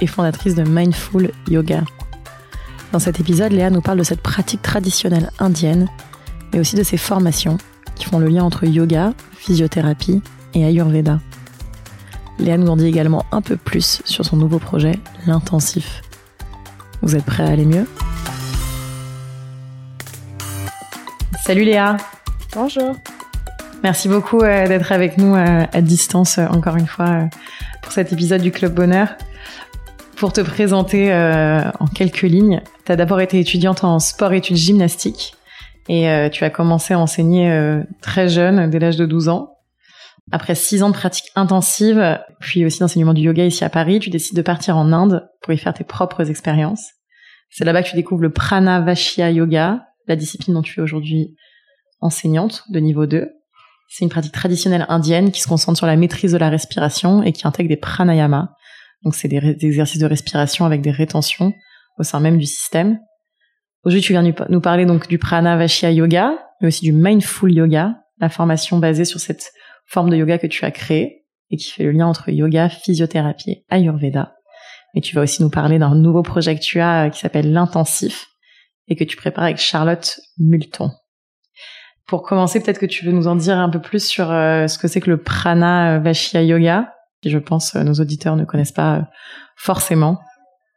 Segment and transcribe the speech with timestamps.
[0.00, 1.82] et fondatrice de Mindful Yoga.
[2.92, 5.88] Dans cet épisode, Léa nous parle de cette pratique traditionnelle indienne,
[6.52, 7.58] mais aussi de ses formations
[7.94, 10.22] qui font le lien entre yoga, physiothérapie
[10.54, 11.20] et Ayurveda.
[12.38, 16.02] Léa nous en dit également un peu plus sur son nouveau projet, l'intensif.
[17.02, 17.86] Vous êtes prêts à aller mieux?
[21.44, 21.96] Salut Léa
[22.54, 22.94] Bonjour
[23.82, 27.28] Merci beaucoup euh, d'être avec nous euh, à distance euh, encore une fois
[27.82, 29.08] pour cet épisode du Club Bonheur.
[30.18, 35.36] Pour te présenter euh, en quelques lignes, tu as d'abord été étudiante en sport-études gymnastique
[35.88, 39.52] et euh, tu as commencé à enseigner euh, très jeune, dès l'âge de 12 ans.
[40.32, 44.10] Après six ans de pratique intensive, puis aussi d'enseignement du yoga ici à Paris, tu
[44.10, 46.84] décides de partir en Inde pour y faire tes propres expériences.
[47.50, 51.36] C'est là-bas que tu découvres le Pranavashya Yoga, la discipline dont tu es aujourd'hui
[52.00, 53.28] enseignante de niveau 2.
[53.88, 57.32] C'est une pratique traditionnelle indienne qui se concentre sur la maîtrise de la respiration et
[57.32, 58.48] qui intègre des pranayamas,
[59.02, 61.52] donc c'est des, exercices de respiration avec des rétentions
[61.98, 62.98] au sein même du système.
[63.84, 67.96] Aujourd'hui, tu viens nous parler donc du prana vashya yoga, mais aussi du mindful yoga,
[68.20, 69.52] la formation basée sur cette
[69.86, 73.50] forme de yoga que tu as créée et qui fait le lien entre yoga, physiothérapie
[73.50, 74.34] et ayurveda.
[74.94, 78.26] Et tu vas aussi nous parler d'un nouveau projet que tu as qui s'appelle l'intensif
[78.88, 80.90] et que tu prépares avec Charlotte Multon.
[82.06, 84.78] Pour commencer, peut-être que tu veux nous en dire un peu plus sur euh, ce
[84.78, 86.92] que c'est que le prana vashya yoga
[87.24, 89.08] je pense nos auditeurs ne connaissent pas
[89.56, 90.18] forcément.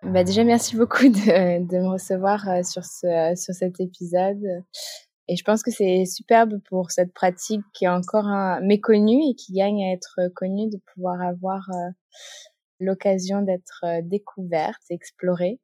[0.04, 4.42] Bah déjà, merci beaucoup de, me recevoir euh, sur, ce, sur cet épisode.
[5.28, 9.36] Et je pense que c'est superbe pour cette pratique qui est encore un, méconnue et
[9.36, 11.90] qui gagne à être connue, de pouvoir avoir euh,
[12.80, 15.60] l'occasion d'être euh, découverte, explorée.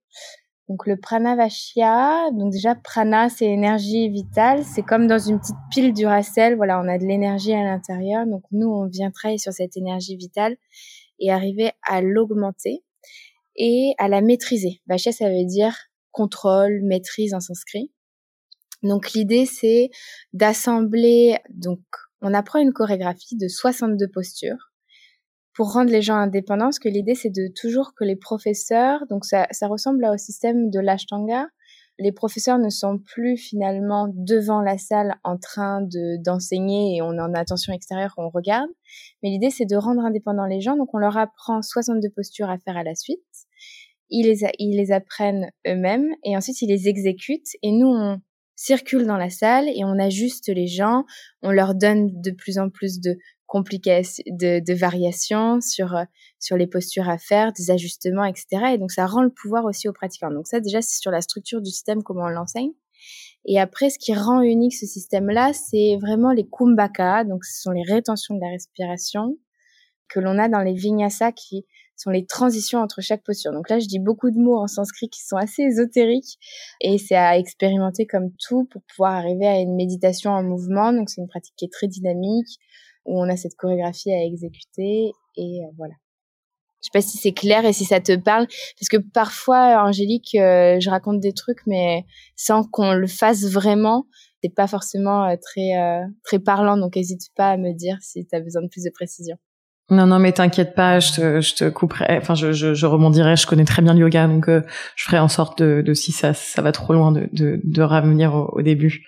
[0.69, 5.93] Donc le pranavashya, donc déjà prana c'est énergie vitale, c'est comme dans une petite pile
[5.93, 8.25] du Racel, voilà, on a de l'énergie à l'intérieur.
[8.25, 10.57] Donc nous on vient travailler sur cette énergie vitale
[11.19, 12.83] et arriver à l'augmenter
[13.55, 14.81] et à la maîtriser.
[14.87, 15.73] Vashya ça veut dire
[16.11, 17.91] contrôle, maîtrise en sanskrit.
[18.83, 19.89] Donc l'idée c'est
[20.33, 21.79] d'assembler donc
[22.21, 24.66] on apprend une chorégraphie de 62 postures
[25.57, 29.25] pour rendre les gens indépendants, parce que l'idée c'est de toujours que les professeurs, donc
[29.25, 31.47] ça, ça ressemble au système de l'ashtanga,
[31.97, 37.13] les professeurs ne sont plus finalement devant la salle en train de d'enseigner et on
[37.13, 38.69] est en attention extérieure, on regarde,
[39.23, 42.59] mais l'idée c'est de rendre indépendants les gens, donc on leur apprend 62 postures à
[42.59, 43.25] faire à la suite,
[44.11, 47.57] ils les, ils les apprennent eux-mêmes et ensuite ils les exécutent.
[47.63, 48.21] Et nous on
[48.55, 51.05] circule dans la salle et on ajuste les gens,
[51.41, 56.03] on leur donne de plus en plus de complications, de, de variations sur euh,
[56.39, 58.73] sur les postures à faire, des ajustements, etc.
[58.73, 60.31] Et donc ça rend le pouvoir aussi aux pratiquants.
[60.31, 62.71] Donc ça déjà c'est sur la structure du système comment on l'enseigne.
[63.45, 67.71] Et après ce qui rend unique ce système-là, c'est vraiment les kumbhaka, donc ce sont
[67.71, 69.37] les rétentions de la respiration
[70.09, 71.65] que l'on a dans les vinyasa qui
[71.95, 73.51] sont les transitions entre chaque posture.
[73.51, 76.37] Donc là, je dis beaucoup de mots en sanskrit qui sont assez ésotériques
[76.79, 80.93] et c'est à expérimenter comme tout pour pouvoir arriver à une méditation en mouvement.
[80.93, 82.59] Donc c'est une pratique qui est très dynamique
[83.07, 85.93] où on a cette chorégraphie à exécuter et euh, voilà.
[86.81, 88.45] Je sais pas si c'est clair et si ça te parle
[88.79, 94.05] parce que parfois Angélique euh, je raconte des trucs mais sans qu'on le fasse vraiment,
[94.43, 95.71] c'est pas forcément euh, très
[96.23, 98.91] très parlant donc n'hésite pas à me dire si tu as besoin de plus de
[98.91, 99.37] précision.
[99.89, 102.17] Non, non, mais t'inquiète pas, je te, je te couperai.
[102.17, 103.37] Enfin, je, je, je rebondirai.
[103.37, 104.61] Je connais très bien le yoga, donc euh,
[104.95, 107.81] je ferai en sorte de, de, si ça, ça va trop loin, de, de, de
[107.81, 109.05] revenir au, au début.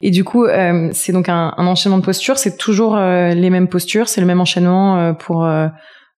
[0.00, 2.38] Et du coup, euh, c'est donc un, un, enchaînement de postures.
[2.38, 4.08] C'est toujours euh, les mêmes postures.
[4.08, 5.44] C'est le même enchaînement euh, pour.
[5.44, 5.66] Euh,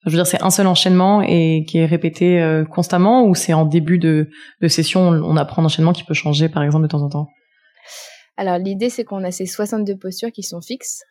[0.05, 3.53] je veux dire, c'est un seul enchaînement et qui est répété euh, constamment, ou c'est
[3.53, 4.29] en début de,
[4.61, 7.27] de session, on, apprend un enchaînement qui peut changer, par exemple, de temps en temps?
[8.37, 11.03] Alors l'idée, c'est qu'on a ces 62 postures qui sont fixes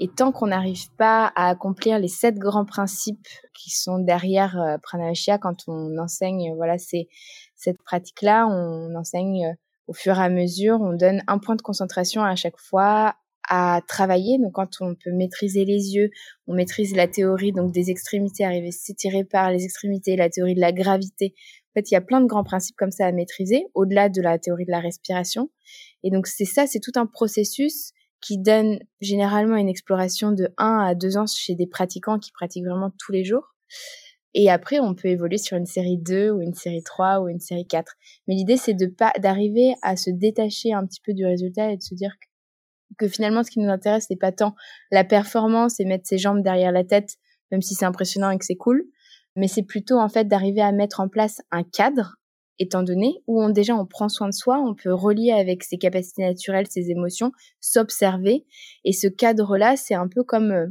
[0.00, 4.78] et tant qu'on n'arrive pas à accomplir les sept grands principes qui sont derrière euh,
[4.82, 7.06] Pranavashya, quand on enseigne, voilà, c'est
[7.54, 9.52] cette pratique-là, on enseigne euh,
[9.86, 13.14] au fur et à mesure, on donne un point de concentration à chaque fois
[13.48, 14.38] à travailler.
[14.38, 16.10] Donc, quand on peut maîtriser les yeux,
[16.46, 20.60] on maîtrise la théorie donc des extrémités, arriver s'étirer par les extrémités, la théorie de
[20.60, 21.34] la gravité.
[21.70, 24.22] En fait, il y a plein de grands principes comme ça à maîtriser, au-delà de
[24.22, 25.50] la théorie de la respiration.
[26.04, 30.78] Et donc, c'est ça, c'est tout un processus qui donne généralement une exploration de 1
[30.78, 33.54] à 2 ans chez des pratiquants qui pratiquent vraiment tous les jours.
[34.34, 37.40] Et après, on peut évoluer sur une série 2 ou une série 3 ou une
[37.40, 37.94] série 4.
[38.28, 41.76] Mais l'idée, c'est de pas, d'arriver à se détacher un petit peu du résultat et
[41.76, 44.54] de se dire que, que finalement, ce qui nous intéresse, c'est pas tant
[44.92, 47.16] la performance et mettre ses jambes derrière la tête,
[47.50, 48.84] même si c'est impressionnant et que c'est cool.
[49.34, 52.19] Mais c'est plutôt, en fait, d'arriver à mettre en place un cadre
[52.60, 55.78] étant donné où on déjà on prend soin de soi, on peut relier avec ses
[55.78, 58.46] capacités naturelles, ses émotions, s'observer
[58.84, 60.66] et ce cadre-là, c'est un peu comme euh,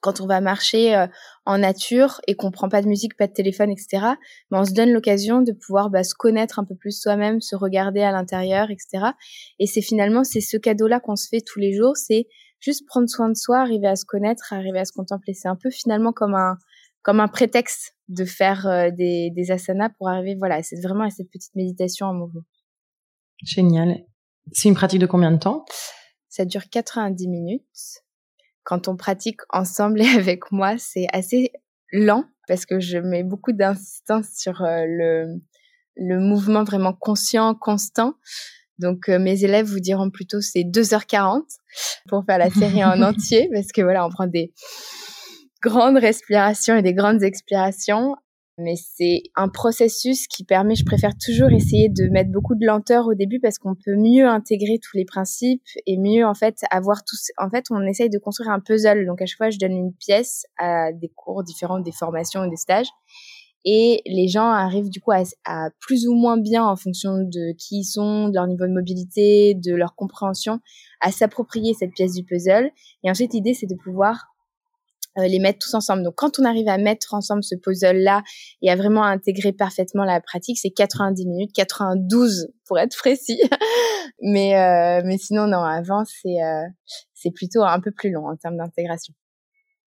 [0.00, 1.06] quand on va marcher euh,
[1.44, 3.88] en nature et qu'on prend pas de musique, pas de téléphone, etc.
[3.92, 4.08] Mais
[4.50, 7.56] ben, on se donne l'occasion de pouvoir bah, se connaître un peu plus soi-même, se
[7.56, 9.12] regarder à l'intérieur, etc.
[9.58, 12.26] Et c'est finalement c'est ce cadeau-là qu'on se fait tous les jours, c'est
[12.60, 15.34] juste prendre soin de soi, arriver à se connaître, arriver à se contempler.
[15.34, 16.56] C'est un peu finalement comme un
[17.06, 21.10] comme un prétexte de faire euh, des, des asanas pour arriver, voilà, c'est vraiment à
[21.10, 22.42] cette petite méditation en mouvement.
[23.44, 24.04] Génial.
[24.50, 25.64] C'est une pratique de combien de temps?
[26.28, 27.62] Ça dure 90 minutes.
[28.64, 31.52] Quand on pratique ensemble et avec moi, c'est assez
[31.92, 35.40] lent parce que je mets beaucoup d'insistance sur euh, le,
[35.94, 38.14] le mouvement vraiment conscient, constant.
[38.80, 41.42] Donc euh, mes élèves vous diront plutôt c'est 2h40
[42.08, 44.52] pour faire la série en entier parce que voilà, on prend des
[45.66, 48.14] grandes respirations et des grandes expirations.
[48.58, 53.06] Mais c'est un processus qui permet, je préfère toujours essayer de mettre beaucoup de lenteur
[53.06, 57.04] au début parce qu'on peut mieux intégrer tous les principes et mieux en fait avoir
[57.04, 57.32] tous.
[57.36, 59.04] En fait, on essaye de construire un puzzle.
[59.04, 62.48] Donc à chaque fois, je donne une pièce à des cours différents, des formations ou
[62.48, 62.88] des stages.
[63.66, 67.52] Et les gens arrivent du coup à, à, plus ou moins bien en fonction de
[67.58, 70.60] qui ils sont, de leur niveau de mobilité, de leur compréhension,
[71.00, 72.70] à s'approprier cette pièce du puzzle.
[73.02, 74.28] Et ensuite, l'idée, c'est de pouvoir
[75.16, 76.02] les mettre tous ensemble.
[76.02, 78.22] Donc quand on arrive à mettre ensemble ce puzzle-là
[78.62, 83.40] et à vraiment intégrer parfaitement la pratique, c'est 90 minutes, 92 pour être précis.
[84.22, 86.66] mais euh, mais sinon non, avant c'est euh,
[87.14, 89.14] c'est plutôt un peu plus long en termes d'intégration.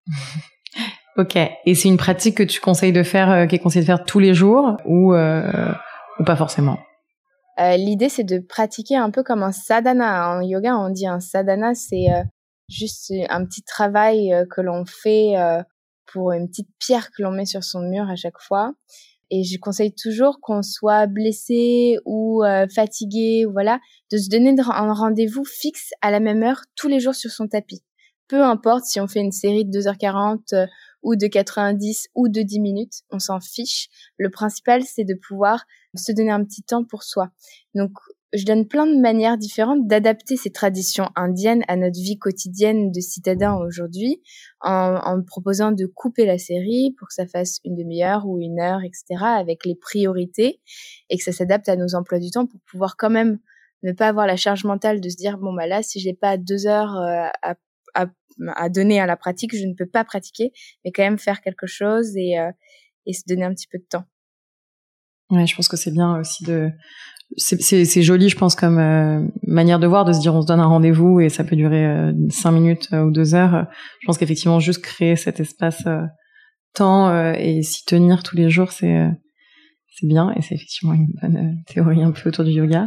[1.16, 1.36] ok.
[1.64, 4.04] Et c'est une pratique que tu conseilles de faire, euh, qui est conseillé de faire
[4.04, 6.78] tous les jours ou ou pas forcément?
[7.58, 10.36] L'idée c'est de pratiquer un peu comme un sadhana.
[10.36, 12.06] En yoga, on dit un sadhana, c'est
[12.68, 15.62] juste un petit travail euh, que l'on fait euh,
[16.06, 18.74] pour une petite pierre que l'on met sur son mur à chaque fois.
[19.30, 23.80] Et je conseille toujours qu'on soit blessé ou euh, fatigué, voilà,
[24.12, 27.48] de se donner un rendez-vous fixe à la même heure tous les jours sur son
[27.48, 27.82] tapis.
[28.28, 30.68] Peu importe si on fait une série de 2h40
[31.02, 33.88] ou de 90 ou de 10 minutes, on s'en fiche.
[34.16, 35.64] Le principal, c'est de pouvoir
[35.94, 37.30] se donner un petit temps pour soi.
[37.74, 37.92] Donc,
[38.36, 43.00] je donne plein de manières différentes d'adapter ces traditions indiennes à notre vie quotidienne de
[43.00, 44.22] citadin aujourd'hui,
[44.60, 48.60] en, en proposant de couper la série pour que ça fasse une demi-heure ou une
[48.60, 50.60] heure, etc., avec les priorités,
[51.08, 53.38] et que ça s'adapte à nos emplois du temps pour pouvoir quand même
[53.82, 56.36] ne pas avoir la charge mentale de se dire bon bah là si j'ai pas
[56.36, 57.28] deux heures euh,
[57.94, 60.52] à, donner à la pratique, je ne peux pas pratiquer,
[60.84, 62.50] mais quand même faire quelque chose et, euh,
[63.06, 64.04] et se donner un petit peu de temps.
[65.30, 66.70] Ouais, je pense que c'est bien aussi de
[67.36, 70.60] c'est joli, je pense, comme euh, manière de voir, de se dire on se donne
[70.60, 73.66] un rendez-vous et ça peut durer euh, cinq minutes euh, ou deux heures.
[74.00, 75.84] Je pense qu'effectivement, juste créer cet espace
[76.72, 79.08] temps et s'y tenir tous les jours, c'est
[79.88, 82.86] c'est bien et c'est effectivement une bonne théorie un peu autour du yoga.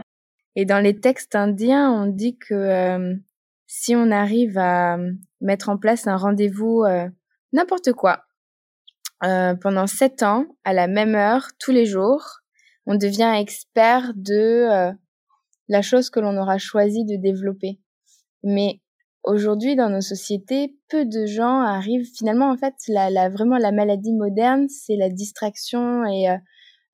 [0.56, 3.16] Et dans les textes indiens, on dit que
[3.66, 4.98] si on arrive à
[5.42, 6.86] mettre en place un rendez-vous,
[7.52, 8.26] n'importe quoi,
[9.22, 12.39] pendant sept ans, à la même heure, tous les jours,
[12.90, 14.92] on devient expert de euh,
[15.68, 17.80] la chose que l'on aura choisi de développer.
[18.44, 18.82] Mais
[19.22, 22.10] aujourd'hui, dans nos sociétés, peu de gens arrivent.
[22.18, 26.38] Finalement, en fait, la, vraiment la maladie moderne, c'est la distraction et euh,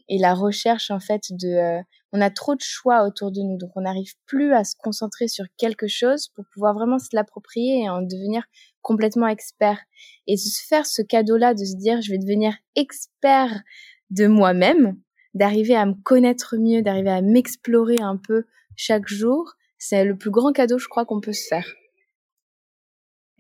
[0.08, 1.48] et la recherche en fait de.
[1.48, 4.76] Euh, on a trop de choix autour de nous, donc on n'arrive plus à se
[4.78, 8.44] concentrer sur quelque chose pour pouvoir vraiment se l'approprier et en devenir
[8.82, 9.80] complètement expert.
[10.28, 13.64] Et se faire ce cadeau-là, de se dire, je vais devenir expert
[14.12, 14.98] de moi-même
[15.36, 20.32] d'arriver à me connaître mieux, d'arriver à m'explorer un peu chaque jour, c'est le plus
[20.32, 21.68] grand cadeau, je crois, qu'on peut se faire.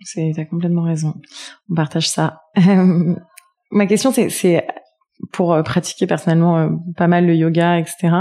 [0.01, 1.15] C'est, t'as complètement raison.
[1.69, 2.41] On partage ça.
[3.71, 4.67] ma question, c'est,
[5.31, 8.13] pour euh, pratiquer personnellement euh, pas mal le yoga, etc.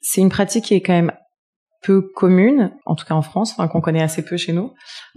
[0.00, 1.12] C'est une pratique qui est quand même
[1.82, 4.72] peu commune, en tout cas en France, qu'on connaît assez peu chez nous.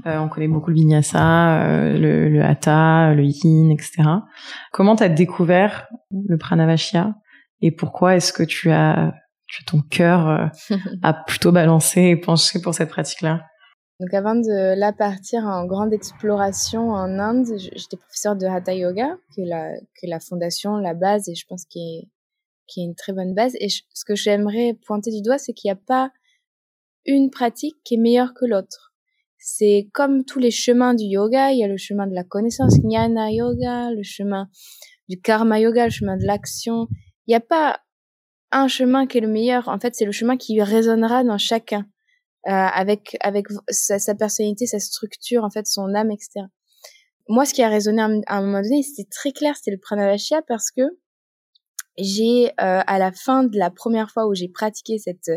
[0.07, 1.63] Euh, on connaît beaucoup le vinyasa,
[1.97, 4.03] le, le hatha, le yin, etc.
[4.71, 7.15] Comment t'as découvert le pranavashya
[7.61, 9.13] et pourquoi est-ce que tu as,
[9.47, 13.41] tu ton cœur euh, a plutôt balancé et penché pour cette pratique-là?
[13.99, 19.17] Donc avant de là partir en grande exploration en Inde, j'étais professeur de Hatha Yoga,
[19.33, 22.07] qui est la, qui est la fondation, la base, et je pense qu'il est,
[22.67, 23.55] qui est une très bonne base.
[23.59, 26.11] Et ce que j'aimerais pointer du doigt, c'est qu'il n'y a pas
[27.05, 28.93] une pratique qui est meilleure que l'autre.
[29.37, 32.75] C'est comme tous les chemins du yoga, il y a le chemin de la connaissance,
[32.81, 34.49] Jnana Yoga, le chemin
[35.09, 36.87] du karma yoga, le chemin de l'action.
[37.29, 37.79] Il n'y a pas
[38.51, 39.67] un chemin qui est le meilleur.
[39.67, 41.85] En fait, c'est le chemin qui résonnera dans chacun,
[42.47, 46.47] euh, avec avec sa, sa, personnalité, sa structure, en fait, son âme, etc.
[47.27, 50.41] Moi, ce qui a résonné à, un moment donné, c'était très clair, c'était le pranavashya
[50.47, 50.81] parce que
[51.99, 55.29] j'ai euh, à la fin de la première fois où j'ai pratiqué cette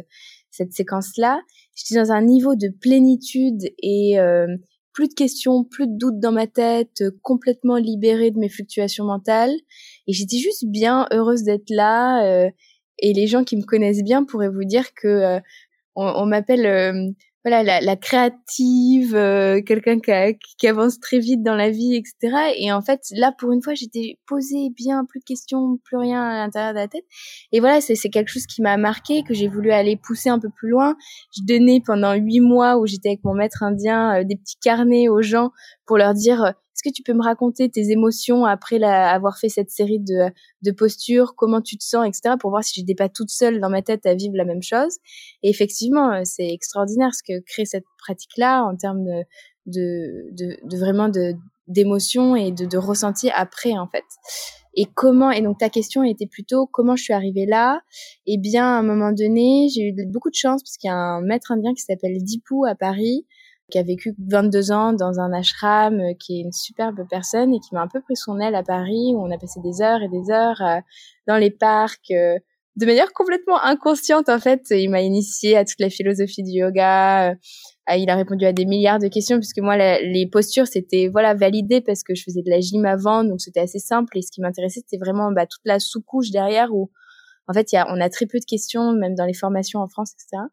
[0.51, 1.43] cette séquence-là,
[1.75, 4.47] j'étais dans un niveau de plénitude et euh,
[4.93, 9.55] plus de questions, plus de doutes dans ma tête, complètement libérée de mes fluctuations mentales.
[10.07, 12.25] Et j'étais juste bien heureuse d'être là.
[12.25, 12.51] Euh,
[12.99, 15.41] et les gens qui me connaissent bien pourraient vous dire que euh,
[15.95, 17.11] on, on m'appelle euh,
[17.45, 20.13] voilà la, la créative, euh, quelqu'un qui,
[20.59, 22.55] qui, avance très vite dans la vie, etc.
[22.57, 26.23] Et en fait, là pour une fois, j'étais posée bien, plus de questions, plus rien
[26.23, 27.05] à l'intérieur de la tête.
[27.51, 30.51] Et voilà, c'est quelque chose qui m'a marqué, que j'ai voulu aller pousser un peu
[30.51, 30.97] plus loin.
[31.37, 35.23] Je donnais pendant huit mois où j'étais avec mon maître indien des petits carnets aux
[35.23, 35.51] gens
[35.87, 39.71] pour leur dire est-ce que tu peux me raconter tes émotions après avoir fait cette
[39.71, 43.61] série de, postures, comment tu te sens, etc., pour voir si j'étais pas toute seule
[43.61, 44.97] dans ma tête à vivre la même chose?
[45.43, 49.05] Et effectivement, euh, c'est extraordinaire ce que crée cette pratique-là en termes
[49.67, 51.11] de, vraiment
[51.69, 54.05] d'émotions et de, de ressenti après, en fait.
[54.75, 57.83] Et comment et donc ta question était plutôt comment je suis arrivée là?
[58.27, 60.97] Eh bien, à un moment donné, j'ai eu beaucoup de chance parce qu'il y a
[60.97, 63.27] un maître indien qui s'appelle Dipu à Paris
[63.71, 67.61] qui a vécu 22 ans dans un ashram, euh, qui est une superbe personne et
[67.61, 70.03] qui m'a un peu pris son aile à Paris, où on a passé des heures
[70.03, 70.81] et des heures euh,
[71.27, 72.39] dans les parcs, euh,
[72.77, 74.63] de manière complètement inconsciente en fait.
[74.71, 77.35] Il m'a initié à toute la philosophie du yoga.
[77.95, 81.83] il a répondu à des milliards de questions puisque moi les postures c'était voilà validé
[81.83, 84.17] parce que je faisais de la gym avant, donc c'était assez simple.
[84.17, 86.91] Et ce qui m'intéressait c'était vraiment bah, toute la sous-couche derrière où
[87.47, 89.89] en fait y a, on a très peu de questions même dans les formations en
[89.89, 90.45] France, etc.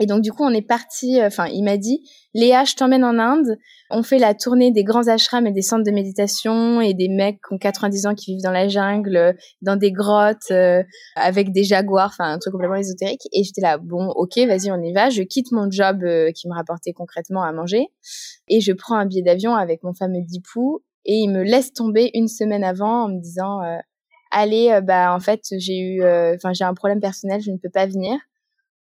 [0.00, 1.20] Et donc du coup, on est parti.
[1.20, 2.02] Euh, enfin, il m'a dit,
[2.32, 3.58] Léa, je t'emmène en Inde.
[3.90, 7.38] On fait la tournée des grands ashrams et des centres de méditation et des mecs
[7.46, 10.82] qui ont 90 ans qui vivent dans la jungle, euh, dans des grottes euh,
[11.16, 12.10] avec des jaguars.
[12.18, 13.20] Enfin, un truc complètement ésotérique.
[13.32, 15.10] Et j'étais là, bon, ok, vas-y, on y va.
[15.10, 15.98] Je quitte mon job
[16.34, 17.86] qui me rapportait concrètement à manger
[18.48, 22.10] et je prends un billet d'avion avec mon fameux Dipou et il me laisse tomber
[22.14, 23.60] une semaine avant en me disant,
[24.30, 27.86] allez, bah en fait, j'ai eu, enfin, j'ai un problème personnel, je ne peux pas
[27.86, 28.18] venir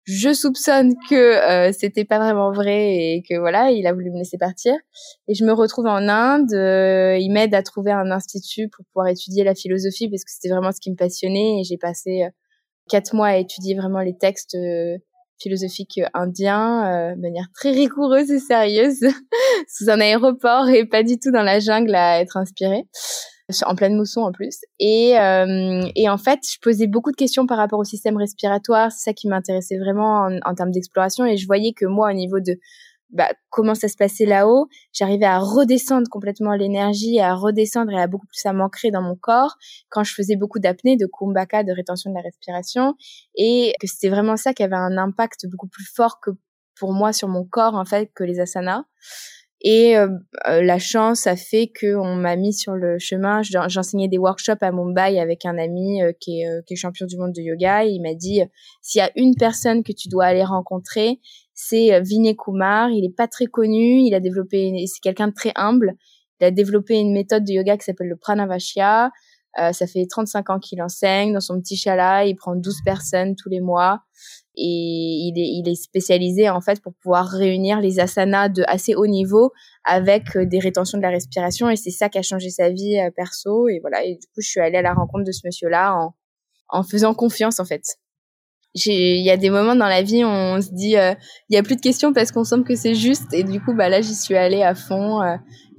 [0.06, 4.18] je soupçonne que euh, c'était pas vraiment vrai et que voilà, il a voulu me
[4.18, 4.74] laisser partir.
[5.28, 6.54] Et je me retrouve en Inde.
[6.54, 10.50] Euh, il m'aide à trouver un institut pour pouvoir étudier la philosophie parce que c'était
[10.50, 11.62] vraiment ce qui me passionnait.
[11.62, 12.30] Et j'ai passé euh,
[12.90, 14.98] quatre mois à étudier vraiment les textes euh,
[15.42, 19.00] philosophiques indiens de manière très rigoureuse et sérieuse,
[19.68, 22.86] sous un aéroport et pas du tout dans la jungle à être inspirée
[23.66, 24.60] en pleine mousson en plus.
[24.80, 28.92] Et, euh, et en fait, je posais beaucoup de questions par rapport au système respiratoire.
[28.92, 31.26] C'est ça qui m'intéressait vraiment en, en termes d'exploration.
[31.26, 32.58] Et je voyais que moi, au niveau de
[33.14, 38.08] bah, comment ça se passait là-haut, j'arrivais à redescendre complètement l'énergie, à redescendre et à
[38.08, 39.56] beaucoup plus à m'ancrer dans mon corps
[39.90, 42.96] quand je faisais beaucoup d'apnée, de kumbhaka, de rétention de la respiration,
[43.36, 46.32] et que c'était vraiment ça qui avait un impact beaucoup plus fort que
[46.76, 48.84] pour moi sur mon corps en fait que les asanas.
[49.66, 50.10] Et euh,
[50.48, 53.42] euh, la chance a fait qu'on m'a mis sur le chemin.
[53.44, 57.18] J'enseignais des workshops à Mumbai avec un ami euh, qui, est, qui est champion du
[57.18, 57.86] monde de yoga.
[57.86, 58.42] Et il m'a dit,
[58.82, 61.20] s'il y a une personne que tu dois aller rencontrer,
[61.54, 62.90] c'est Vinay Kumar.
[62.90, 64.02] Il est pas très connu.
[64.02, 65.96] Il a développé, c'est quelqu'un de très humble.
[66.42, 69.12] Il a développé une méthode de yoga qui s'appelle le Pranavashya.
[69.60, 72.26] Euh, ça fait 35 ans qu'il enseigne dans son petit chala.
[72.26, 74.02] Il prend 12 personnes tous les mois
[74.56, 79.52] et il est, spécialisé en fait pour pouvoir réunir les asanas de assez haut niveau
[79.84, 83.00] avec euh, des rétentions de la respiration et c'est ça qui a changé sa vie
[83.00, 84.04] euh, perso et voilà.
[84.04, 85.98] Et du coup je suis allée à la rencontre de ce monsieur là
[86.70, 87.84] en faisant confiance en fait.
[88.76, 91.14] Il y a des moments dans la vie où on se dit euh,
[91.50, 93.74] il y a plus de questions parce qu'on semble que c'est juste et du coup
[93.74, 95.22] bah là j'y suis allée à fond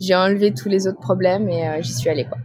[0.01, 2.39] j'ai enlevé tous les autres problèmes et j'y suis allée quoi.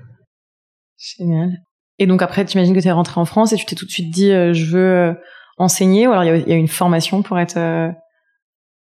[0.98, 1.57] Génial.
[1.98, 3.86] Et donc après tu imagines que tu es rentrée en France et tu t'es tout
[3.86, 5.15] de suite dit je veux
[5.59, 7.89] enseigner ou alors il y, a, une formation pour être euh,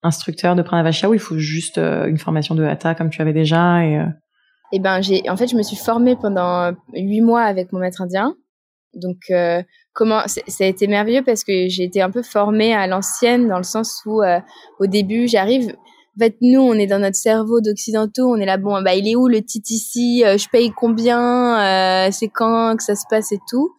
[0.04, 3.34] instructeur de pranavashya ou il faut juste euh, une formation de hatha comme tu avais
[3.34, 4.06] déjà et euh...
[4.72, 8.02] Eh ben j'ai en fait je me suis formée pendant huit mois avec mon maître
[8.02, 8.36] indien
[8.94, 12.86] donc euh, comment ça a été merveilleux parce que j'ai été un peu formée à
[12.86, 14.22] l'ancienne dans le sens où
[14.80, 15.74] au début j'arrive
[16.20, 19.08] en fait, nous, on est dans notre cerveau d'occidentaux, on est là, bon, bah, il
[19.08, 23.70] est où le ici je paye combien, c'est quand que ça se passe et tout.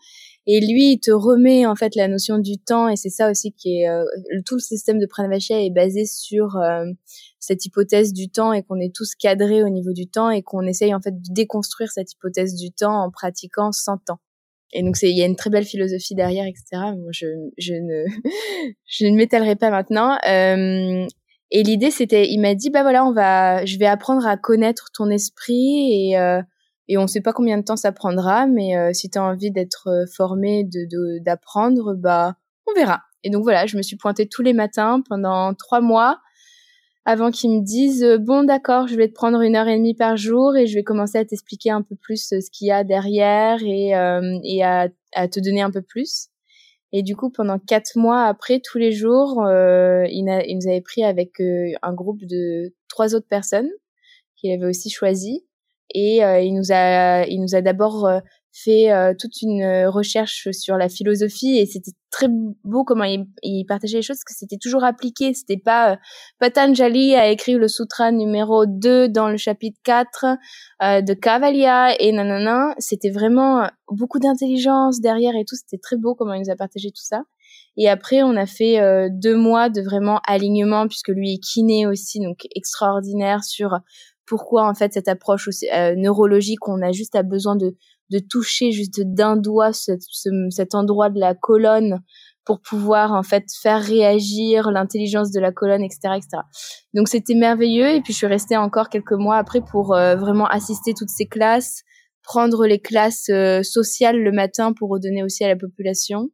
[0.51, 3.53] Et lui, il te remet en fait la notion du temps, et c'est ça aussi
[3.53, 4.03] qui est euh,
[4.47, 6.87] tout le système de Pranavashya est basé sur euh,
[7.39, 10.63] cette hypothèse du temps et qu'on est tous cadrés au niveau du temps et qu'on
[10.63, 14.21] essaye en fait de déconstruire cette hypothèse du temps en pratiquant sans temps.
[14.73, 16.95] Et donc il y a une très belle philosophie derrière, etc.
[16.97, 17.27] Moi, je
[17.59, 18.07] je ne
[18.87, 20.17] je ne m'étalerai pas maintenant.
[20.27, 21.07] Euh,
[21.51, 24.89] et l'idée c'était, il m'a dit bah voilà, on va, je vais apprendre à connaître
[24.95, 26.17] ton esprit et
[26.89, 29.23] et on ne sait pas combien de temps ça prendra, mais euh, si tu as
[29.23, 33.03] envie d'être euh, formé, de d'apprendre, bah on verra.
[33.25, 36.21] Et donc voilà, je me suis pointée tous les matins pendant trois mois
[37.05, 39.95] avant qu'ils me disent euh, bon d'accord, je vais te prendre une heure et demie
[39.95, 42.85] par jour et je vais commencer à t'expliquer un peu plus ce qu'il y a
[42.85, 43.89] derrière et,
[44.45, 46.29] et à, à, te donner un peu plus.
[46.93, 50.81] Et du coup, pendant quatre mois après, tous les jours, euh, il, il, nous avait
[50.81, 53.69] pris avec un groupe de trois autres personnes
[54.37, 55.45] qu'il avait aussi choisi
[55.95, 58.21] et euh, il nous a il nous a d'abord euh,
[58.53, 63.65] fait euh, toute une recherche sur la philosophie et c'était très beau comment il, il,
[63.67, 65.33] partageait les choses que c'était toujours appliqué.
[65.33, 65.99] C'était pas
[66.41, 70.27] Patanjali a écrit le sutra numéro 2 dans le chapitre 4
[71.03, 72.75] de Kavalia et nanana.
[72.79, 75.55] C'était vraiment beaucoup d'intelligence derrière et tout.
[75.55, 77.23] C'était très beau comment il nous a partagé tout ça.
[77.77, 82.19] Et après, on a fait deux mois de vraiment alignement, puisque lui est kiné aussi,
[82.19, 83.79] donc extraordinaire sur
[84.29, 87.75] pourquoi en fait cette approche aussi, euh, neurologique, on a juste besoin de,
[88.11, 92.01] de toucher juste d'un doigt cet endroit de la colonne
[92.45, 96.43] pour pouvoir en fait faire réagir l'intelligence de la colonne, etc., etc.
[96.95, 100.47] Donc c'était merveilleux et puis je suis restée encore quelques mois après pour euh, vraiment
[100.47, 101.83] assister toutes ces classes,
[102.23, 106.29] prendre les classes euh, sociales le matin pour redonner aussi à la population,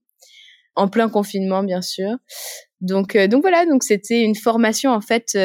[0.75, 2.11] en plein confinement bien sûr.
[2.81, 5.37] Donc donc voilà, donc c'était une formation en fait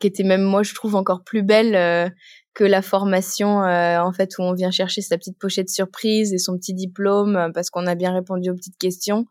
[0.00, 2.08] qui était même moi je trouve encore plus belle euh,
[2.54, 6.38] que la formation euh, en fait où on vient chercher sa petite pochette surprise et
[6.38, 9.26] son petit diplôme euh, parce qu'on a bien répondu aux petites questions.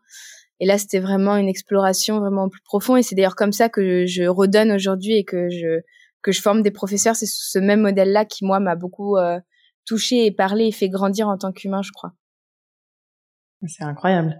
[0.62, 2.98] Et là, c'était vraiment une exploration vraiment plus profonde.
[2.98, 5.80] Et c'est d'ailleurs comme ça que je redonne aujourd'hui et que je
[6.22, 7.16] que je forme des professeurs.
[7.16, 9.16] C'est ce même modèle-là qui moi m'a beaucoup
[9.86, 12.12] touché et parlé et fait grandir en tant qu'humain, je crois.
[13.66, 14.38] C'est incroyable.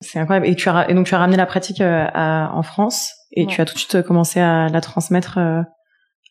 [0.00, 0.46] C'est incroyable.
[0.46, 3.60] Et tu as et donc tu as ramené la pratique à, en France et tu
[3.60, 5.62] as tout de suite commencé à la transmettre euh,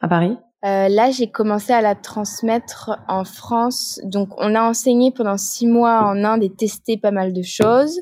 [0.01, 0.38] à Paris?
[0.65, 4.01] Euh, là, j'ai commencé à la transmettre en France.
[4.03, 7.98] Donc, on a enseigné pendant six mois en Inde et testé pas mal de choses.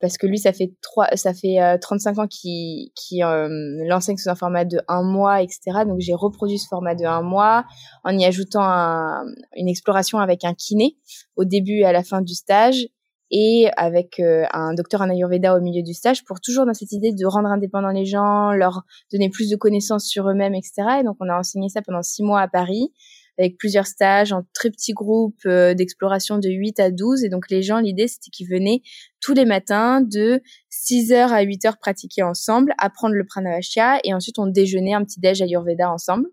[0.00, 3.48] Parce que lui, ça fait trois, ça fait euh, 35 ans qu'il qui euh,
[3.86, 5.84] l'enseigne sous un format de un mois, etc.
[5.86, 7.64] Donc, j'ai reproduit ce format de un mois
[8.02, 10.96] en y ajoutant un, une exploration avec un kiné
[11.36, 12.88] au début et à la fin du stage
[13.32, 16.92] et avec euh, un docteur en Ayurveda au milieu du stage pour toujours dans cette
[16.92, 21.00] idée de rendre indépendants les gens, leur donner plus de connaissances sur eux-mêmes, etc.
[21.00, 22.92] Et donc on a enseigné ça pendant six mois à Paris
[23.38, 27.24] avec plusieurs stages en très petits groupes euh, d'exploration de 8 à 12.
[27.24, 28.82] Et donc les gens, l'idée c'était qu'ils venaient
[29.20, 34.12] tous les matins de 6 heures à 8 heures pratiquer ensemble, apprendre le pranavasya et
[34.12, 36.26] ensuite on déjeunait un petit déj Ayurveda ensemble.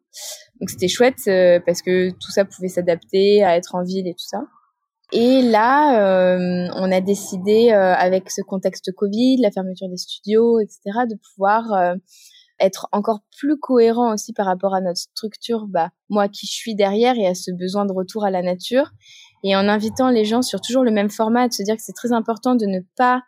[0.59, 4.13] Donc c'était chouette euh, parce que tout ça pouvait s'adapter à être en ville et
[4.13, 4.41] tout ça.
[5.11, 10.59] Et là, euh, on a décidé, euh, avec ce contexte Covid, la fermeture des studios,
[10.59, 11.95] etc., de pouvoir euh,
[12.59, 17.17] être encore plus cohérent aussi par rapport à notre structure, bah, moi qui suis derrière
[17.17, 18.91] et à ce besoin de retour à la nature.
[19.43, 21.93] Et en invitant les gens sur toujours le même format, de se dire que c'est
[21.93, 23.23] très important de ne pas,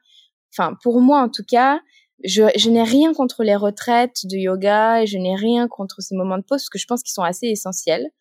[0.53, 1.79] enfin, pour moi en tout cas,
[2.23, 6.15] je, je n'ai rien contre les retraites de yoga et je n'ai rien contre ces
[6.15, 8.11] moments de pause parce que je pense qu'ils sont assez essentiels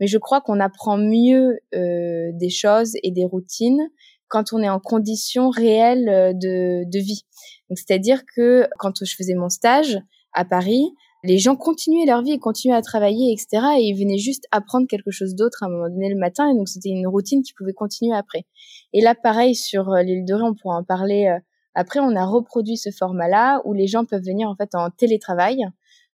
[0.00, 3.88] mais je crois qu'on apprend mieux euh, des choses et des routines
[4.28, 7.24] quand on est en conditions réelles euh, de, de vie.
[7.74, 9.98] C'est-à-dire que quand je faisais mon stage
[10.32, 10.92] à Paris,
[11.24, 13.66] les gens continuaient leur vie et continuaient à travailler, etc.
[13.78, 16.50] Et ils venaient juste apprendre quelque chose d'autre à un moment donné le matin.
[16.50, 18.44] Et donc, c'était une routine qui pouvait continuer après.
[18.92, 21.38] Et là, pareil, sur euh, l'île de Ré, on pourra en parler euh,
[21.74, 21.98] après.
[22.00, 25.64] On a reproduit ce format-là où les gens peuvent venir en fait en télétravail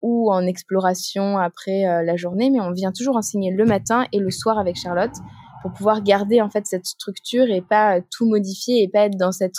[0.03, 4.19] ou en exploration après euh, la journée, mais on vient toujours enseigner le matin et
[4.19, 5.15] le soir avec Charlotte
[5.63, 9.19] pour pouvoir garder en fait cette structure et pas euh, tout modifier et pas être
[9.19, 9.57] dans cette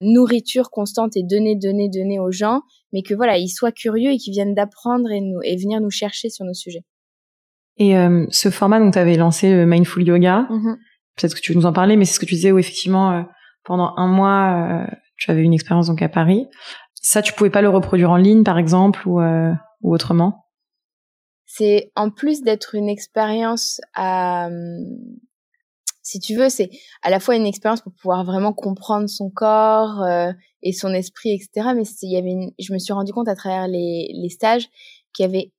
[0.00, 2.62] nourriture constante et donner, donner, donner aux gens,
[2.92, 5.90] mais que voilà, ils soient curieux et qu'ils viennent d'apprendre et, nous, et venir nous
[5.90, 6.84] chercher sur nos sujets.
[7.78, 10.76] Et euh, ce format, donc tu avais lancé le Mindful Yoga, mm-hmm.
[11.16, 13.26] peut-être que tu veux nous en parler, mais c'est ce que tu disais où effectivement,
[13.64, 14.86] pendant un mois,
[15.18, 16.46] tu avais une expérience donc à Paris.
[16.94, 19.20] Ça, tu pouvais pas le reproduire en ligne, par exemple, ou
[19.82, 20.46] ou autrement?
[21.44, 24.48] C'est en plus d'être une expérience à
[26.06, 26.70] si tu veux, c'est
[27.02, 30.30] à la fois une expérience pour pouvoir vraiment comprendre son corps euh,
[30.62, 31.70] et son esprit, etc.
[31.74, 34.68] Mais il y avait, je me suis rendu compte à travers les, les stages
[35.12, 35.52] qu'il y avait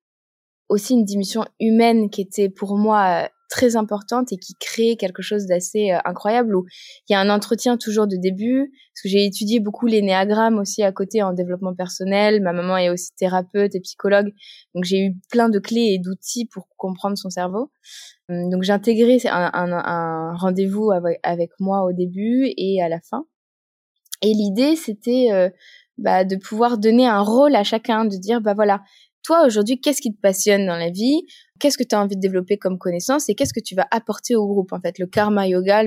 [0.70, 5.46] aussi une dimension humaine qui était pour moi très importante et qui crée quelque chose
[5.46, 6.66] d'assez euh, incroyable où
[7.08, 10.60] il y a un entretien toujours de début parce que j'ai étudié beaucoup les néagrammes
[10.60, 12.42] aussi à côté en développement personnel.
[12.42, 14.32] Ma maman est aussi thérapeute et psychologue
[14.76, 17.72] donc j'ai eu plein de clés et d'outils pour comprendre son cerveau.
[18.30, 23.00] Hum, donc j'ai intégré un, un, rendez-vous avec, avec, moi au début et à la
[23.02, 23.26] fin.
[24.22, 25.50] Et l'idée c'était euh,
[25.98, 28.82] bah, de pouvoir donner un rôle à chacun de dire bah voilà
[29.28, 31.22] toi aujourd'hui, qu'est-ce qui te passionne dans la vie?
[31.60, 34.36] Qu'est-ce que tu as envie de développer comme connaissance et qu'est-ce que tu vas apporter
[34.36, 35.00] au groupe en fait?
[35.00, 35.84] Le karma yoga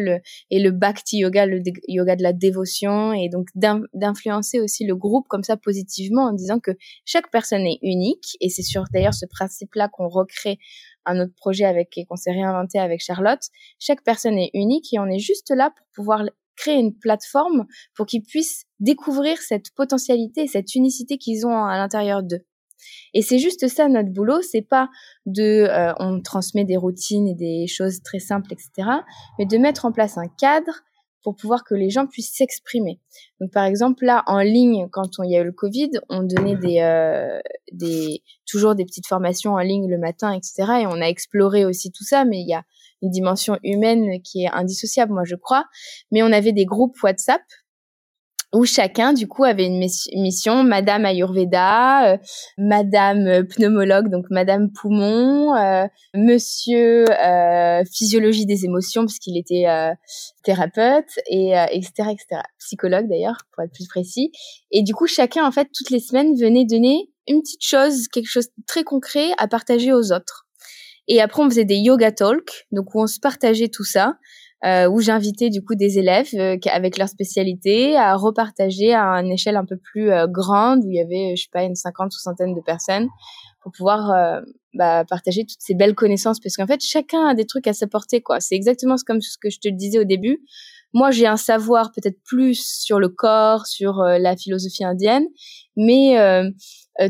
[0.50, 3.48] et le bhakti yoga, le yoga de la dévotion et donc
[3.94, 6.72] d'influencer aussi le groupe comme ça positivement en disant que
[7.06, 10.58] chaque personne est unique et c'est sur d'ailleurs ce principe-là qu'on recrée
[11.06, 13.40] un autre projet avec et qu'on s'est réinventé avec Charlotte.
[13.78, 16.24] Chaque personne est unique et on est juste là pour pouvoir
[16.56, 22.22] créer une plateforme pour qu'ils puissent découvrir cette potentialité, cette unicité qu'ils ont à l'intérieur
[22.22, 22.44] d'eux.
[23.14, 24.88] Et c'est juste ça notre boulot, c'est pas
[25.26, 28.88] de euh, on transmet des routines et des choses très simples, etc.
[29.38, 30.82] Mais de mettre en place un cadre
[31.22, 32.98] pour pouvoir que les gens puissent s'exprimer.
[33.40, 36.56] Donc par exemple là en ligne quand il y a eu le Covid, on donnait
[36.56, 37.40] des euh,
[37.72, 40.82] des toujours des petites formations en ligne le matin, etc.
[40.82, 42.64] Et on a exploré aussi tout ça, mais il y a
[43.02, 45.64] une dimension humaine qui est indissociable, moi je crois.
[46.10, 47.42] Mais on avait des groupes WhatsApp
[48.52, 50.64] où chacun du coup avait une mission.
[50.64, 52.18] Madame Ayurveda, euh,
[52.58, 57.04] Madame euh, pneumologue donc Madame poumon, euh, Monsieur
[57.92, 59.64] physiologie des émotions parce qu'il était
[60.42, 64.32] thérapeute et etc etc psychologue d'ailleurs pour être plus précis.
[64.70, 68.28] Et du coup chacun en fait toutes les semaines venait donner une petite chose quelque
[68.28, 70.46] chose de très concret à partager aux autres.
[71.08, 74.16] Et après on faisait des yoga talks donc où on se partageait tout ça
[74.64, 79.32] euh, où j'invitais du coup des élèves euh, avec leur spécialité à repartager à une
[79.32, 82.12] échelle un peu plus euh, grande où il y avait je sais pas une cinquante
[82.12, 83.08] soixantaine de personnes
[83.62, 84.40] pour pouvoir euh,
[84.74, 86.40] bah, partager toutes ces belles connaissances.
[86.40, 88.40] Parce qu'en fait chacun a des trucs à s'apporter quoi.
[88.40, 90.40] C'est exactement comme ce que je te disais au début.
[90.92, 95.24] Moi j'ai un savoir peut-être plus sur le corps sur la philosophie indienne
[95.76, 96.16] mais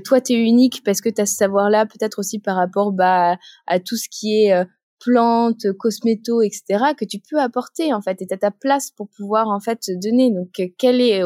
[0.05, 2.93] toi tu es unique parce que tu as ce savoir là peut-être aussi par rapport
[2.93, 4.67] bah, à tout ce qui est
[5.01, 6.93] plantes, cosmétos, etc.
[6.97, 10.31] que tu peux apporter en fait et tu ta place pour pouvoir en fait donner.
[10.31, 11.23] Donc euh, quelle est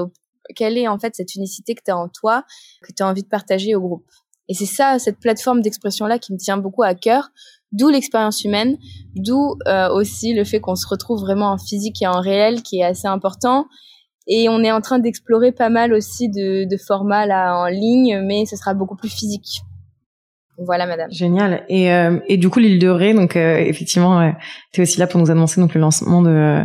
[0.55, 2.45] quelle est en fait cette unicité que tu as en toi
[2.83, 4.07] que tu as envie de partager au groupe?
[4.49, 7.31] Et c'est ça cette plateforme d'expression là qui me tient beaucoup à cœur,
[7.73, 8.77] d'où l'expérience humaine,
[9.15, 12.79] d'où euh, aussi le fait qu'on se retrouve vraiment en physique et en réel qui
[12.79, 13.67] est assez important.
[14.27, 18.21] Et on est en train d'explorer pas mal aussi de, de formats là en ligne,
[18.25, 19.63] mais ce sera beaucoup plus physique.
[20.59, 21.11] Voilà, madame.
[21.11, 21.65] Génial.
[21.69, 24.31] Et, euh, et du coup, l'île de Ré, donc euh, effectivement, euh,
[24.73, 26.65] tu es aussi là pour nous annoncer donc le lancement de,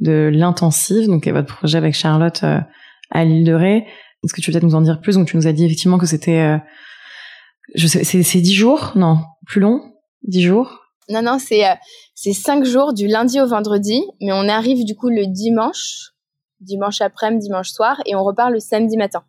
[0.00, 2.44] de l'intensive, donc votre projet avec Charlotte
[3.10, 3.86] à l'île de Ré.
[4.24, 5.16] Est-ce que tu peux peut-être nous en dire plus?
[5.16, 6.58] Donc, tu nous as dit effectivement que c'était,
[7.74, 8.92] je sais, c'est, 10 jours?
[8.94, 9.80] Non, plus long?
[10.28, 10.78] 10 jours?
[11.08, 11.64] Non, non, c'est
[12.14, 16.12] c'est 5 jours du lundi au vendredi, mais on arrive du coup le dimanche,
[16.60, 19.24] dimanche après-midi, dimanche soir, et on repart le samedi matin.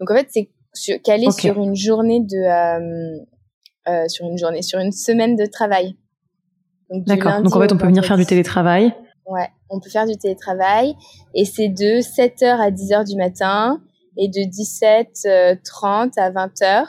[0.00, 0.98] Donc en fait, c'est sur,
[1.32, 3.24] sur une journée de euh,
[3.88, 5.96] euh, sur une journée sur une semaine de travail.
[6.90, 7.42] D'accord.
[7.42, 8.94] Donc en fait, on peut venir faire du télétravail.
[9.26, 10.94] Ouais, on peut faire du télétravail
[11.34, 13.80] et c'est de 7h à 10h du matin
[14.16, 16.86] et de 17h30 à 20h.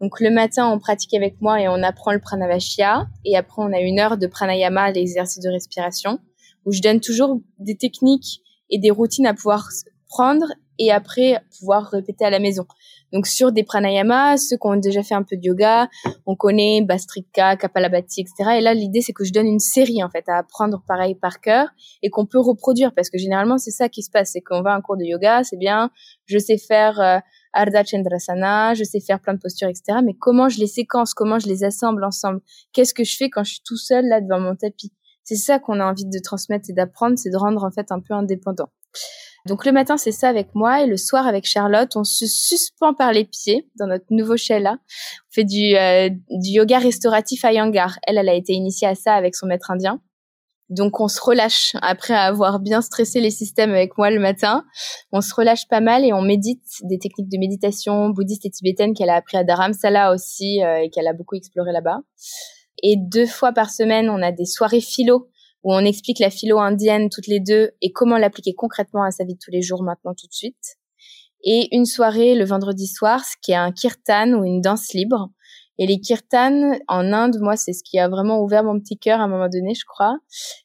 [0.00, 3.72] Donc le matin, on pratique avec moi et on apprend le pranavashya et après on
[3.72, 6.20] a une heure de pranayama, l'exercice de respiration
[6.64, 9.68] où je donne toujours des techniques et des routines à pouvoir
[10.08, 10.46] prendre
[10.78, 12.66] et après pouvoir répéter à la maison.
[13.12, 15.88] Donc sur des pranayamas, ceux qui ont déjà fait un peu de yoga,
[16.26, 18.56] on connaît Bastrika, Kapalabhati, etc.
[18.58, 21.40] Et là, l'idée, c'est que je donne une série, en fait, à apprendre pareil par
[21.40, 21.68] cœur
[22.02, 24.30] et qu'on peut reproduire parce que généralement, c'est ça qui se passe.
[24.32, 25.90] C'est qu'on va à un cours de yoga, c'est bien,
[26.26, 27.18] je sais faire euh,
[27.52, 29.98] Ardha Chandrasana, je sais faire plein de postures, etc.
[30.04, 32.40] Mais comment je les séquence, comment je les assemble ensemble?
[32.72, 34.92] Qu'est-ce que je fais quand je suis tout seul là devant mon tapis?
[35.22, 38.00] C'est ça qu'on a envie de transmettre et d'apprendre, c'est de rendre en fait un
[38.00, 38.68] peu indépendant.
[39.46, 42.94] Donc le matin, c'est ça avec moi et le soir avec Charlotte, on se suspend
[42.94, 44.78] par les pieds dans notre nouveau là.
[44.78, 47.98] On fait du, euh, du yoga restauratif à Yangar.
[48.06, 50.00] Elle, elle a été initiée à ça avec son maître indien.
[50.70, 54.64] Donc on se relâche après avoir bien stressé les systèmes avec moi le matin.
[55.12, 58.94] On se relâche pas mal et on médite des techniques de méditation bouddhiste et tibétaine
[58.94, 61.98] qu'elle a appris à Dharamsala aussi euh, et qu'elle a beaucoup exploré là-bas.
[62.82, 65.28] Et deux fois par semaine, on a des soirées philo
[65.64, 69.24] où on explique la philo indienne toutes les deux et comment l'appliquer concrètement à sa
[69.24, 70.76] vie de tous les jours maintenant tout de suite.
[71.42, 75.30] Et une soirée le vendredi soir, ce qui est un kirtan ou une danse libre.
[75.78, 79.20] Et les kirtans en Inde, moi, c'est ce qui a vraiment ouvert mon petit cœur
[79.20, 80.16] à un moment donné, je crois.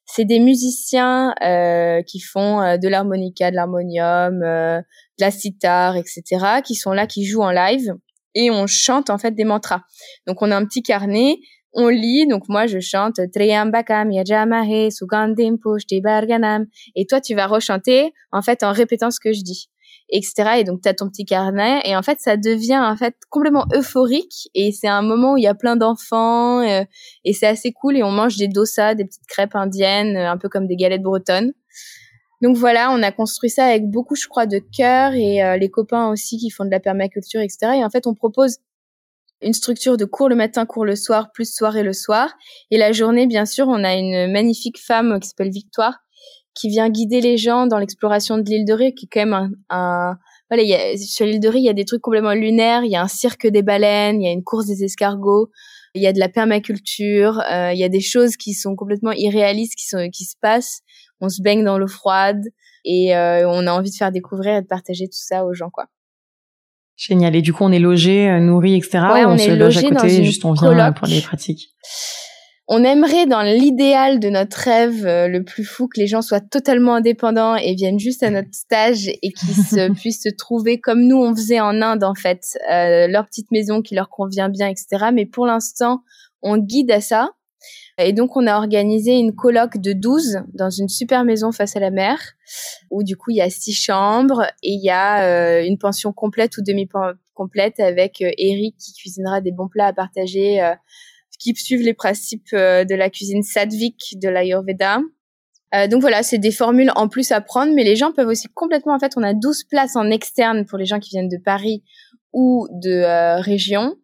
[0.05, 5.95] C'est des musiciens euh, qui font euh, de l'harmonica, de l'harmonium, euh, de la sitar,
[5.95, 7.95] etc., qui sont là, qui jouent en live
[8.35, 9.81] et on chante en fait des mantras.
[10.27, 11.37] Donc on a un petit carnet
[11.73, 15.57] on lit, donc moi je chante Yajamahe Sugandim
[16.03, 19.69] Barganam et toi tu vas rechanter en fait en répétant ce que je dis
[20.11, 23.15] etc et donc tu as ton petit carnet et en fait ça devient en fait
[23.29, 24.49] complètement euphorique.
[24.55, 26.83] Et c'est un moment où il y a plein d'enfants euh,
[27.25, 27.97] et c'est assez cool.
[27.97, 31.53] Et on mange des dosas, des petites crêpes indiennes un peu comme des galettes bretonnes.
[32.41, 35.69] Donc voilà, on a construit ça avec beaucoup, je crois, de cœur et euh, les
[35.69, 37.73] copains aussi qui font de la permaculture, etc.
[37.75, 38.59] Et en fait, on propose
[39.41, 42.33] une structure de cours le matin, cours le soir, plus soirée le soir.
[42.71, 45.99] Et la journée, bien sûr, on a une magnifique femme qui s'appelle Victoire,
[46.53, 49.33] qui vient guider les gens dans l'exploration de l'île de Ré, qui est quand même
[49.33, 50.17] un, un
[50.49, 52.91] voilà, y a, sur l'île de Ré, il y a des trucs complètement lunaires, il
[52.91, 55.51] y a un cirque des baleines, il y a une course des escargots,
[55.93, 59.11] il y a de la permaculture, euh, il y a des choses qui sont complètement
[59.11, 60.81] irréalistes qui sont qui se passent.
[61.21, 62.41] On se baigne dans l'eau froide
[62.85, 65.69] et euh, on a envie de faire découvrir et de partager tout ça aux gens,
[65.69, 65.85] quoi.
[66.99, 67.33] Génial.
[67.33, 68.99] Et du coup, on est logé, euh, nourri, etc.
[69.13, 71.69] Ouais, on, est logé à côté, juste on vient pour les pratiques?
[72.67, 76.41] On aimerait, dans l'idéal de notre rêve euh, le plus fou, que les gens soient
[76.41, 81.07] totalement indépendants et viennent juste à notre stage et qu'ils se, puissent se trouver comme
[81.07, 84.67] nous on faisait en Inde en fait, euh, leur petite maison qui leur convient bien,
[84.67, 85.05] etc.
[85.13, 86.03] Mais pour l'instant,
[86.41, 87.31] on guide à ça.
[88.01, 91.81] Et donc, on a organisé une colloque de 12 dans une super maison face à
[91.81, 92.17] la mer,
[92.89, 96.13] où du coup, il y a six chambres et il y a euh, une pension
[96.13, 100.73] complète ou demi-complète avec euh, Eric qui cuisinera des bons plats à partager, euh,
[101.39, 104.99] qui suivent les principes de la cuisine sadvik de l'Ayurveda.
[105.89, 108.93] donc voilà, c'est des formules en plus à prendre, mais les gens peuvent aussi complètement,
[108.93, 111.83] en fait, on a 12 places en externe pour les gens qui viennent de Paris
[112.33, 113.95] ou de région.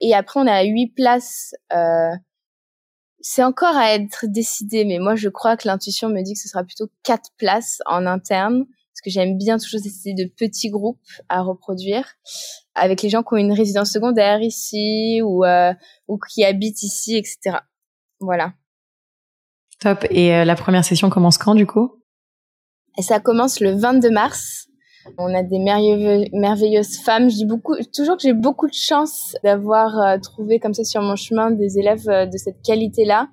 [0.00, 1.52] Et après, on a 8 places
[3.26, 6.46] c'est encore à être décidé, mais moi je crois que l'intuition me dit que ce
[6.46, 11.00] sera plutôt quatre places en interne, parce que j'aime bien toujours essayer de petits groupes
[11.30, 12.06] à reproduire,
[12.74, 15.72] avec les gens qui ont une résidence secondaire ici ou euh,
[16.06, 17.60] ou qui habitent ici, etc.
[18.20, 18.52] Voilà.
[19.80, 20.04] Top.
[20.10, 22.02] Et euh, la première session commence quand du coup?
[22.98, 24.68] Et ça commence le 22 mars.
[25.18, 27.28] On a des merveilleuses femmes.
[27.30, 31.02] Je dis beaucoup, toujours que j'ai beaucoup de chance d'avoir euh, trouvé comme ça sur
[31.02, 33.28] mon chemin des élèves euh, de cette qualité-là.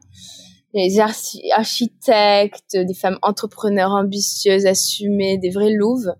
[0.73, 6.13] Les architectes, des femmes entrepreneurs ambitieuses, assumées, des vrais louves.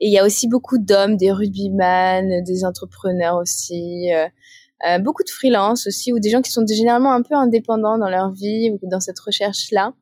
[0.00, 4.12] Et il y a aussi beaucoup d'hommes, des rugbyman, des entrepreneurs aussi.
[4.86, 8.10] Euh, beaucoup de freelance aussi, ou des gens qui sont généralement un peu indépendants dans
[8.10, 9.92] leur vie ou dans cette recherche-là.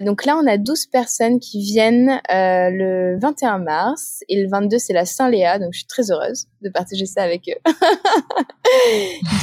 [0.00, 4.78] Donc là, on a 12 personnes qui viennent euh, le 21 mars et le 22,
[4.78, 7.72] c'est la Saint-Léa, donc je suis très heureuse de partager ça avec eux.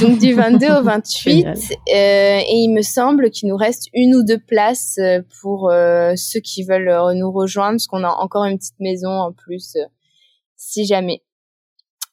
[0.00, 1.52] donc du 22 au 28, euh,
[1.88, 6.40] et il me semble qu'il nous reste une ou deux places euh, pour euh, ceux
[6.40, 9.76] qui veulent euh, nous rejoindre, parce qu'on a encore une petite maison en plus,
[10.56, 11.22] si jamais.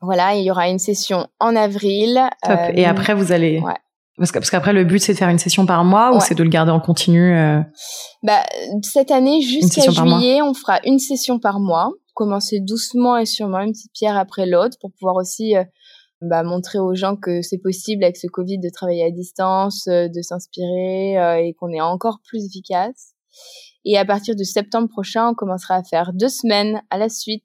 [0.01, 2.19] Voilà, il y aura une session en avril.
[2.45, 2.59] Top.
[2.73, 3.73] et après, vous allez ouais.
[4.17, 6.49] Parce qu'après, le but, c'est de faire une session par mois ou c'est de le
[6.49, 7.59] garder en continu euh...
[8.21, 8.43] bah,
[8.83, 11.91] Cette année, jusqu'à juillet, on fera une session par mois.
[12.13, 15.63] Commencer doucement et sûrement, une petite pierre après l'autre, pour pouvoir aussi euh,
[16.21, 20.07] bah, montrer aux gens que c'est possible avec ce Covid de travailler à distance, euh,
[20.07, 23.13] de s'inspirer euh, et qu'on est encore plus efficace.
[23.83, 27.43] Et à partir de septembre prochain, on commencera à faire deux semaines à la suite.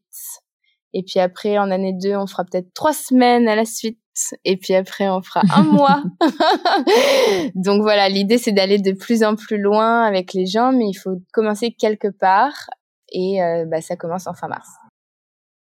[0.93, 3.99] Et puis après, en année 2, on fera peut-être trois semaines à la suite
[4.45, 6.03] et puis après on fera un mois.
[7.55, 10.95] Donc voilà, l'idée c'est d'aller de plus en plus loin avec les gens, mais il
[10.95, 12.69] faut commencer quelque part
[13.11, 14.69] et euh, bah, ça commence en fin mars.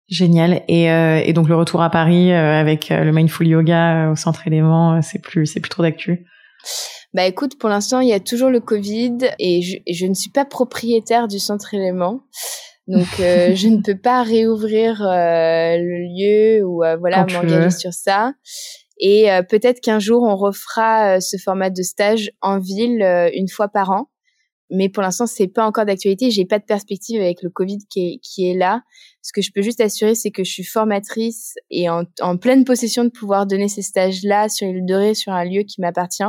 [0.08, 0.62] Génial.
[0.68, 4.46] Et, euh, et donc le retour à Paris euh, avec le Mindful Yoga au centre
[4.46, 6.26] élément, c'est plus c'est plus trop d'actu?
[7.14, 10.30] Bah écoute, pour l'instant il y a toujours le Covid et je, je ne suis
[10.30, 12.20] pas propriétaire du centre élément.
[12.86, 17.92] Donc euh, je ne peux pas réouvrir euh, le lieu ou euh, voilà m'engager sur
[17.92, 18.34] ça.
[19.00, 23.02] Et peut-être qu'un jour on refera ce format de stage en ville
[23.34, 24.08] une fois par an.
[24.70, 26.30] Mais pour l'instant c'est pas encore d'actualité.
[26.30, 28.82] J'ai pas de perspective avec le Covid qui est, qui est là.
[29.20, 32.64] Ce que je peux juste assurer c'est que je suis formatrice et en, en pleine
[32.64, 36.22] possession de pouvoir donner ces stages-là sur l'île de Ré sur un lieu qui m'appartient.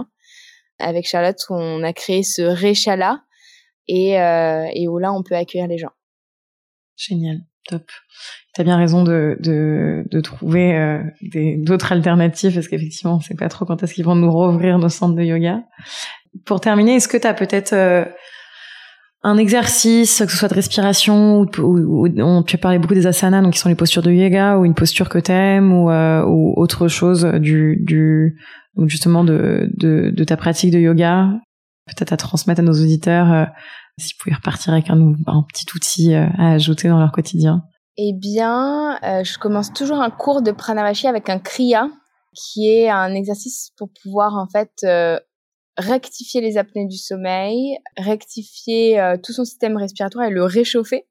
[0.79, 3.21] Avec Charlotte on a créé ce Réchala
[3.87, 5.91] et, et où là on peut accueillir les gens.
[6.97, 7.83] Génial, top.
[8.53, 11.03] T'as bien raison de, de, de trouver euh,
[11.57, 14.89] d'autres alternatives parce qu'effectivement, on sait pas trop quand est-ce qu'ils vont nous rouvrir nos
[14.89, 15.61] centres de yoga.
[16.45, 18.05] Pour terminer, est-ce que tu as peut-être euh,
[19.23, 23.07] un exercice, que ce soit de respiration ou, ou, ou tu as parlé beaucoup des
[23.07, 26.23] asanas, donc qui sont les postures de yoga, ou une posture que t'aimes, ou, euh,
[26.23, 28.37] ou autre chose du, du
[28.85, 31.29] justement de, de, de ta pratique de yoga,
[31.87, 33.47] peut-être à transmettre à nos auditeurs
[33.97, 37.63] si vous pouvez repartir avec un, un petit outil euh, à ajouter dans leur quotidien
[37.97, 41.89] Eh bien, euh, je commence toujours un cours de pranavashi avec un kriya,
[42.33, 45.17] qui est un exercice pour pouvoir en fait euh,
[45.77, 51.05] rectifier les apnées du sommeil, rectifier tout son système respiratoire et le réchauffer.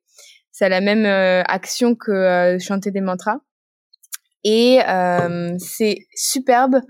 [0.52, 3.40] C'est la même action que chanter des mantras.
[4.44, 6.80] Et euh, c'est superbe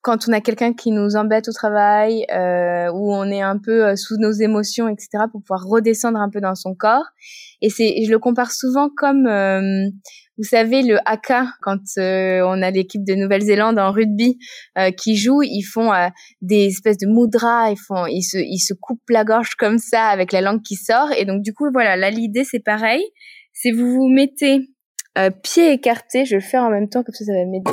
[0.00, 3.86] quand on a quelqu'un qui nous embête au travail, euh, où on est un peu
[3.86, 7.04] euh, sous nos émotions, etc., pour pouvoir redescendre un peu dans son corps.
[7.60, 9.90] Et c'est, je le compare souvent comme, euh,
[10.38, 14.38] vous savez, le haka, quand euh, on a l'équipe de Nouvelle-Zélande en rugby
[14.78, 15.92] euh, qui joue, ils font
[16.40, 20.06] des espèces de mudras, ils font, ils se, ils se coupent la gorge comme ça
[20.06, 21.12] avec la langue qui sort.
[21.18, 23.04] Et donc du coup, voilà, là l'idée c'est pareil,
[23.52, 24.66] c'est vous vous mettez
[25.42, 27.70] pied écarté, je vais le faire en même temps comme ça, ça va m'aider.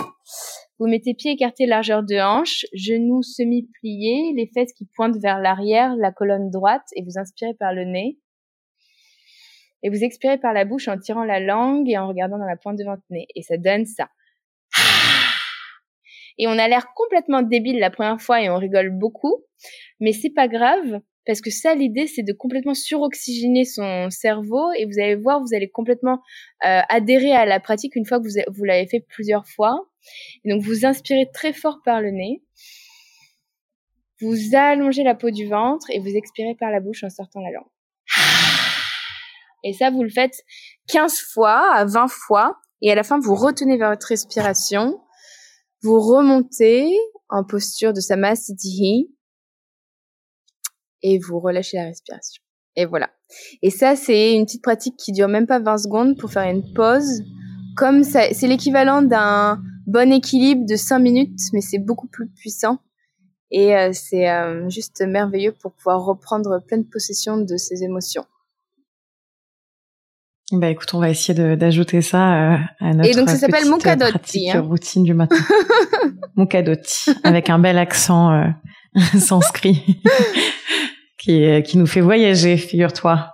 [0.80, 5.95] Vous mettez pied écarté, largeur de hanche, genoux semi-pliés, les fesses qui pointent vers l'arrière,
[5.97, 8.17] la colonne droite, et vous inspirez par le nez.
[9.84, 12.58] Et vous expirez par la bouche en tirant la langue et en regardant dans la
[12.58, 13.28] pointe de votre nez.
[13.36, 14.10] Et ça donne ça.
[16.38, 19.43] Et on a l'air complètement débile la première fois et on rigole beaucoup.
[19.99, 24.86] Mais c'est pas grave parce que ça, l'idée, c'est de complètement suroxygéner son cerveau et
[24.86, 26.21] vous allez voir, vous allez complètement
[26.65, 29.89] euh, adhérer à la pratique une fois que vous, vous l'avez fait plusieurs fois.
[30.43, 32.41] Et donc, vous inspirez très fort par le nez.
[34.21, 37.51] Vous allongez la peau du ventre et vous expirez par la bouche en sortant la
[37.51, 37.69] langue.
[39.63, 40.43] Et ça, vous le faites
[40.88, 42.60] 15 fois à 20 fois.
[42.82, 44.99] Et à la fin, vous retenez votre respiration.
[45.82, 46.89] Vous remontez
[47.29, 49.13] en posture de Samasthiti.
[51.02, 52.42] Et vous relâchez la respiration.
[52.76, 53.10] Et voilà.
[53.62, 56.74] Et ça, c'est une petite pratique qui dure même pas 20 secondes pour faire une
[56.74, 57.24] pause.
[57.76, 62.80] Comme ça, c'est l'équivalent d'un bon équilibre de 5 minutes, mais c'est beaucoup plus puissant.
[63.52, 68.26] Et euh, c'est euh, juste merveilleux pour pouvoir reprendre pleine possession de ses émotions.
[70.52, 73.78] Bah écoute, on va essayer d'ajouter ça euh, à notre Et donc ça s'appelle mon
[73.78, 74.62] pratique, hein.
[74.62, 75.36] routine du matin.
[76.36, 76.48] mon
[77.24, 78.48] avec un bel accent euh,
[79.20, 80.02] sanskrit
[81.19, 83.34] qui, qui nous fait voyager, figure-toi.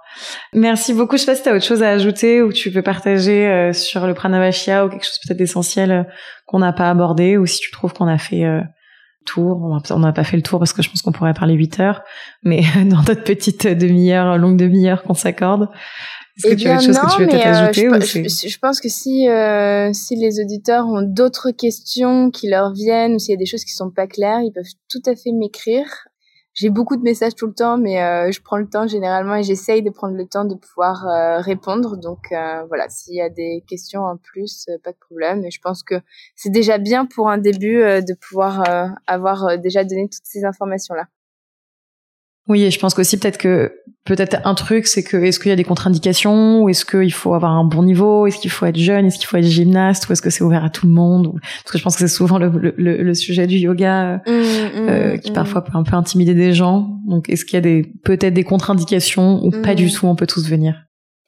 [0.54, 1.18] Merci beaucoup.
[1.18, 3.74] Je sais pas si tu as autre chose à ajouter ou tu veux partager euh,
[3.74, 6.08] sur le pranavashya ou quelque chose peut-être d'essentiel
[6.46, 8.46] qu'on n'a pas abordé ou si tu trouves qu'on a fait
[9.26, 9.80] tour.
[9.90, 12.04] On n'a pas fait le tour parce que je pense qu'on pourrait parler 8 heures,
[12.44, 15.70] mais dans notre petite demi-heure, longue demi-heure qu'on s'accorde,
[16.38, 18.60] est-ce que eh tu as autre chose que tu veux peut-être euh, ajouter je, je,
[18.60, 23.32] pense que si euh, si les auditeurs ont d'autres questions qui leur viennent ou s'il
[23.32, 25.86] y a des choses qui sont pas claires, ils peuvent tout à fait m'écrire.
[26.56, 29.44] J'ai beaucoup de messages tout le temps, mais euh, je prends le temps généralement et
[29.44, 31.98] j'essaye de prendre le temps de pouvoir euh, répondre.
[31.98, 35.44] Donc euh, voilà, s'il y a des questions en plus, pas de problème.
[35.44, 35.96] Et je pense que
[36.36, 38.64] c'est déjà bien pour un début de pouvoir
[39.06, 41.08] avoir déjà donné toutes ces informations là.
[42.48, 43.72] Oui, et je pense qu'aussi peut-être que
[44.06, 47.34] peut-être un truc, c'est que est-ce qu'il y a des contre-indications ou est-ce qu'il faut
[47.34, 50.14] avoir un bon niveau, est-ce qu'il faut être jeune, est-ce qu'il faut être gymnaste ou
[50.14, 52.38] est-ce que c'est ouvert à tout le monde Parce que je pense que c'est souvent
[52.38, 54.34] le, le, le, sujet du yoga mmh, mmh,
[54.78, 55.34] euh, qui mmh.
[55.34, 57.00] parfois peut un peu intimider des gens.
[57.08, 60.28] Donc est-ce qu'il y a des peut-être des contre-indications ou pas du tout, on peut
[60.28, 60.86] tous venir?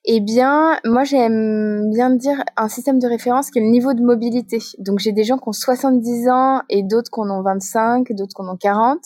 [0.10, 4.02] Eh bien, moi j'aime bien dire un système de référence qui est le niveau de
[4.02, 4.60] mobilité.
[4.78, 8.34] Donc j'ai des gens qui ont 70 ans et d'autres qui en ont 25, d'autres
[8.36, 9.00] qui en ont 40.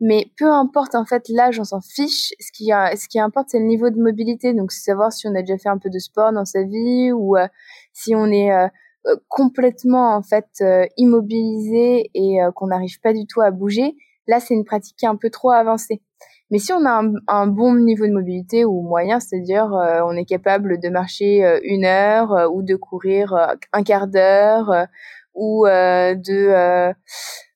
[0.00, 2.32] Mais peu importe en fait l'âge, on s'en fiche.
[2.40, 4.52] Ce qui, ce qui importe, c'est le niveau de mobilité.
[4.52, 7.36] Donc, savoir si on a déjà fait un peu de sport dans sa vie ou
[7.36, 7.46] euh,
[7.92, 8.66] si on est euh,
[9.06, 10.64] euh, complètement en fait
[10.96, 13.96] immobilisé et qu'on n'arrive pas du tout à bouger.
[14.26, 16.02] Là, c'est une pratique qui est un peu trop avancée.
[16.50, 19.70] Mais si on a un, un bon niveau de mobilité ou moyen, c'est-à-dire
[20.06, 23.34] on est capable de marcher une heure ou de courir
[23.72, 24.86] un quart d'heure
[25.34, 26.94] ou de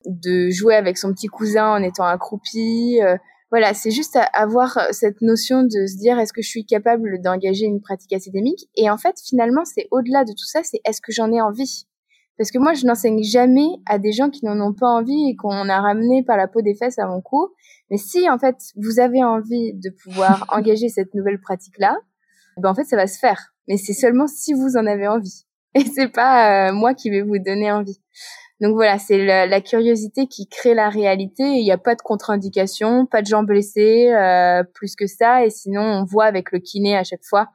[0.05, 2.99] de jouer avec son petit cousin en étant accroupi.
[3.01, 3.17] Euh,
[3.51, 7.65] voilà, c'est juste avoir cette notion de se dire est-ce que je suis capable d'engager
[7.65, 8.69] une pratique académique?
[8.75, 11.87] Et en fait, finalement, c'est au-delà de tout ça, c'est est-ce que j'en ai envie?
[12.37, 15.35] Parce que moi, je n'enseigne jamais à des gens qui n'en ont pas envie et
[15.35, 17.49] qu'on a ramené par la peau des fesses à mon cou.
[17.91, 21.97] Mais si, en fait, vous avez envie de pouvoir engager cette nouvelle pratique-là,
[22.57, 23.53] ben en fait, ça va se faire.
[23.67, 25.45] Mais c'est seulement si vous en avez envie.
[25.75, 27.99] Et c'est pas euh, moi qui vais vous donner envie.
[28.61, 31.43] Donc voilà, c'est la, curiosité qui crée la réalité.
[31.43, 35.45] Il n'y a pas de contre-indication, pas de gens blessés, euh, plus que ça.
[35.45, 37.47] Et sinon, on voit avec le kiné à chaque fois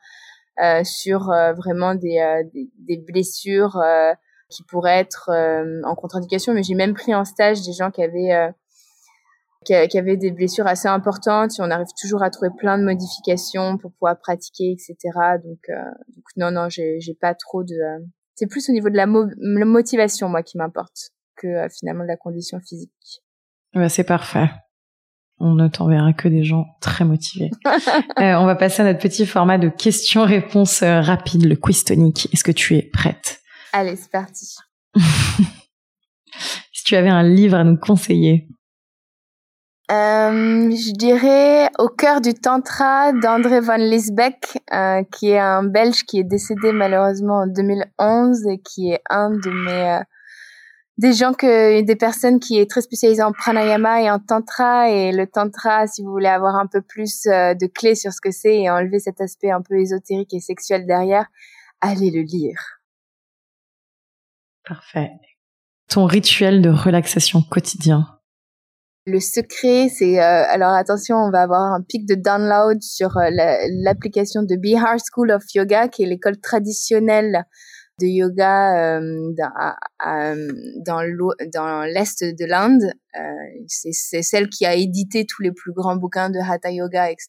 [0.63, 2.43] euh, sur euh, vraiment des,
[2.79, 3.79] des, blessures
[4.49, 5.31] qui pourraient être
[5.85, 6.55] en contre-indication.
[6.55, 8.51] Mais j'ai même pris en stage des gens qui avaient
[9.67, 11.53] qui, avaient des blessures assez importantes.
[11.59, 14.97] On arrive toujours à trouver plein de modifications pour pouvoir pratiquer, etc.
[15.45, 17.77] Donc, donc non, non, j'ai pas trop de
[18.35, 22.17] c'est plus au niveau de la, motivation, moi, qui m'importe, que euh, finalement de la
[22.17, 23.23] condition physique.
[23.75, 24.51] Bah, c'est parfait.
[25.39, 27.51] On ne t'enverra que des gens très motivés.
[27.67, 32.29] euh, on va passer à notre petit format de questions-réponses euh, rapides, le quiz tonique.
[32.33, 33.41] Est-ce que tu es prête?
[33.73, 34.55] Allez, c'est parti.
[36.73, 38.49] si tu avais un livre à nous conseiller,
[39.91, 46.05] euh, je dirais au cœur du tantra d'André van Lisbeck, euh, qui est un Belge
[46.05, 50.03] qui est décédé malheureusement en 2011 et qui est un de mes euh,
[50.97, 54.89] des gens que des personnes qui est très spécialisée en pranayama et en tantra.
[54.91, 58.23] Et le tantra si vous voulez avoir un peu plus euh, de clés sur ce
[58.23, 61.27] que c'est et enlever cet aspect un peu ésotérique et sexuel derrière
[61.83, 62.81] allez le lire.
[64.67, 65.11] Parfait.
[65.89, 68.14] Ton rituel de relaxation quotidien
[69.07, 73.29] le secret, c'est euh, alors attention, on va avoir un pic de download sur euh,
[73.83, 77.45] l'application de Bihar School of Yoga, qui est l'école traditionnelle
[78.01, 79.33] de yoga euh,
[80.85, 81.03] dans,
[81.83, 82.93] l'est de l'Inde.
[83.69, 87.29] c'est celle qui a édité tous les plus grands bouquins de Hatha Yoga, etc.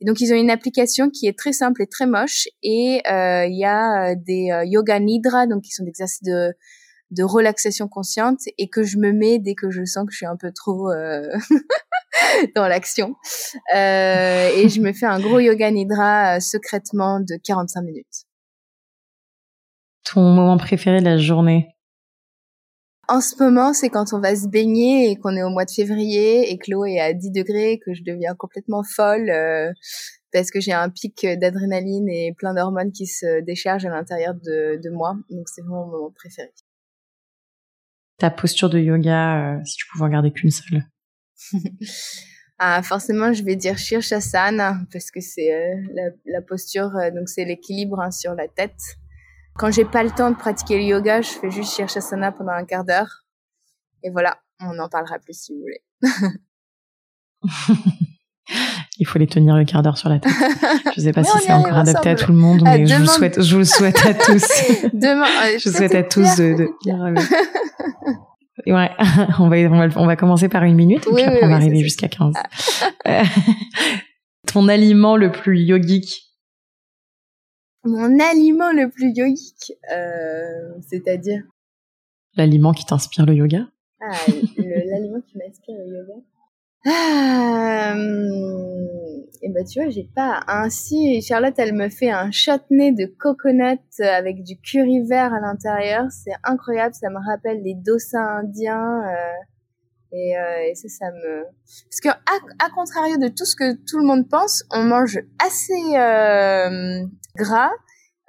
[0.00, 2.46] Et donc ils ont une application qui est très simple et très moche.
[2.62, 6.54] Et il y a des yoga nidra, donc qui sont des exercices de
[7.14, 10.26] de relaxation consciente et que je me mets dès que je sens que je suis
[10.26, 11.28] un peu trop euh,
[12.56, 13.14] dans l'action.
[13.74, 18.24] Euh, et je me fais un gros yoga nidra euh, secrètement de 45 minutes.
[20.04, 21.68] Ton moment préféré de la journée?
[23.06, 25.70] En ce moment, c'est quand on va se baigner et qu'on est au mois de
[25.70, 29.30] février et que l'eau est à 10 degrés que je deviens complètement folle
[30.32, 34.80] parce que j'ai un pic d'adrénaline et plein d'hormones qui se déchargent à l'intérieur de,
[34.82, 35.16] de moi.
[35.28, 36.50] Donc c'est vraiment mon moment préféré
[38.24, 40.82] ta posture de yoga euh, si tu pouvais en garder qu'une seule
[42.58, 47.28] ah, forcément, je vais dire Shirshasana parce que c'est euh, la, la, posture, euh, donc
[47.28, 48.80] c'est l'équilibre hein, sur la tête.
[49.56, 52.64] Quand j'ai pas le temps de pratiquer le yoga, je fais juste Shirshasana pendant un
[52.64, 53.26] quart d'heure.
[54.02, 55.82] Et voilà, on en parlera plus si vous voulez.
[58.98, 60.32] Il faut les tenir le quart d'heure sur la tête.
[60.96, 63.42] Je sais pas si c'est encore adapté à tout le monde, mais je vous souhaite,
[63.42, 64.46] je vous souhaite à tous.
[64.92, 65.26] demain,
[65.58, 66.68] je vous souhaite à tous de, de...
[68.66, 68.90] Ouais,
[69.40, 71.56] on va, on va, on va commencer par une minute, et puis après on va
[71.56, 72.34] arriver jusqu'à 15.
[73.04, 73.24] Ah.
[74.46, 76.22] Ton aliment le plus yogique?
[77.84, 81.42] Mon aliment le plus yogique, euh, c'est-à-dire?
[82.36, 83.66] L'aliment qui t'inspire le yoga?
[84.00, 84.12] Ah,
[84.56, 86.14] l'aliment qui m'inspire le yoga?
[86.86, 87.94] Ah,
[89.42, 90.40] et bah tu vois, j'ai pas.
[90.48, 96.04] Ainsi, Charlotte, elle me fait un chutney de coconut avec du curry vert à l'intérieur.
[96.10, 99.02] C'est incroyable, ça me rappelle les dossas indiens.
[99.06, 99.32] Euh,
[100.12, 101.44] et, euh, et, ça, ça me.
[101.90, 105.96] Parce que à, contrario de tout ce que tout le monde pense, on mange assez
[105.96, 107.04] euh,
[107.36, 107.70] gras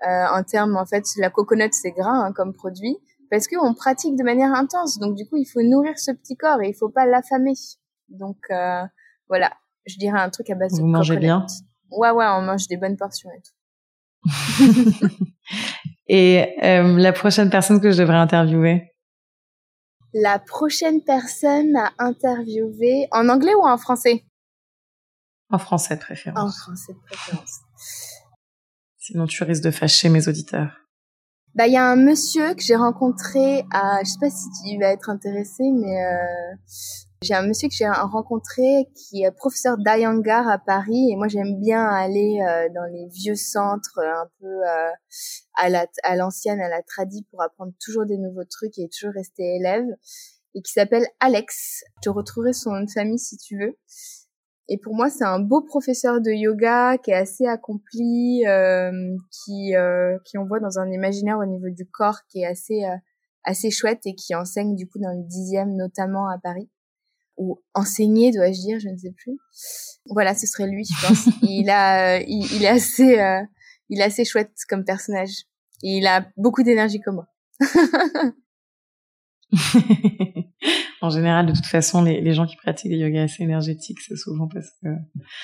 [0.07, 0.75] euh, en termes.
[0.75, 2.97] En fait, la coconut c'est gras hein, comme produit
[3.29, 4.99] parce qu'on pratique de manière intense.
[4.99, 7.53] Donc du coup, il faut nourrir ce petit corps et il faut pas l'affamer.
[8.09, 8.83] Donc euh,
[9.27, 9.51] voilà,
[9.85, 11.45] je dirais un truc à base Vous de Vous mangez bien?
[11.91, 13.55] Ouais, ouais, on mange des bonnes portions et tout.
[16.07, 18.91] et euh, la prochaine personne que je devrais interviewer?
[20.13, 24.25] La prochaine personne à interviewer, en anglais ou en français?
[25.49, 26.39] En français de préférence.
[26.39, 27.59] En français de préférence.
[28.97, 30.85] Sinon, tu risques de fâcher mes auditeurs.
[31.53, 34.79] Bah, il y a un monsieur que j'ai rencontré à, je sais pas si tu
[34.79, 36.55] vas être intéressé, mais euh,
[37.25, 41.59] j'ai un monsieur que j'ai rencontré qui est professeur d'Ayangar à Paris et moi j'aime
[41.59, 44.91] bien aller euh, dans les vieux centres euh, un peu euh,
[45.55, 49.13] à la à l'ancienne à la tradie pour apprendre toujours des nouveaux trucs et toujours
[49.13, 49.87] rester élève
[50.53, 51.83] et qui s'appelle Alex.
[51.97, 53.75] Je te retrouverai son nom de famille si tu veux.
[54.67, 58.43] Et pour moi, c'est un beau professeur de yoga qui est assez accompli,
[59.43, 59.73] qui
[60.25, 62.83] qui on voit dans un imaginaire au niveau du corps qui est assez
[63.43, 66.69] assez chouette et qui enseigne du coup dans le dixième notamment à Paris
[67.37, 69.37] ou enseigner, dois-je dire, je ne sais plus.
[70.07, 71.29] Voilà, ce serait lui, je pense.
[71.41, 73.41] il a, il, est assez, euh,
[73.89, 75.45] il est assez chouette comme personnage.
[75.83, 77.27] Et il a beaucoup d'énergie comme moi.
[81.01, 84.15] en général, de toute façon, les, les gens qui pratiquent des yoga assez énergétiques, c'est
[84.15, 84.89] souvent parce que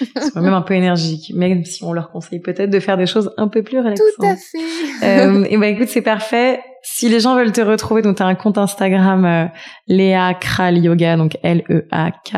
[0.01, 3.05] ils sont même un peu énergiques, même si on leur conseille peut-être de faire des
[3.05, 4.07] choses un peu plus relaxantes.
[4.19, 4.57] Tout à fait.
[5.03, 6.61] euh, et ben écoute, c'est parfait.
[6.83, 9.45] Si les gens veulent te retrouver, donc tu as un compte Instagram euh,
[9.87, 12.37] Léa Kral Yoga, donc L-E-A-K-R-A-L-Y-O-G-A,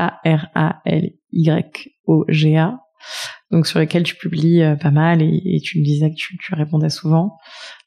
[3.52, 6.56] donc sur lequel tu publies euh, pas mal et, tu me disais que tu, tu
[6.56, 7.38] répondais souvent.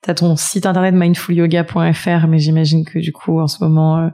[0.02, 4.08] Tu as ton site internet mindfulyoga.fr, mais j'imagine que du coup en ce moment euh,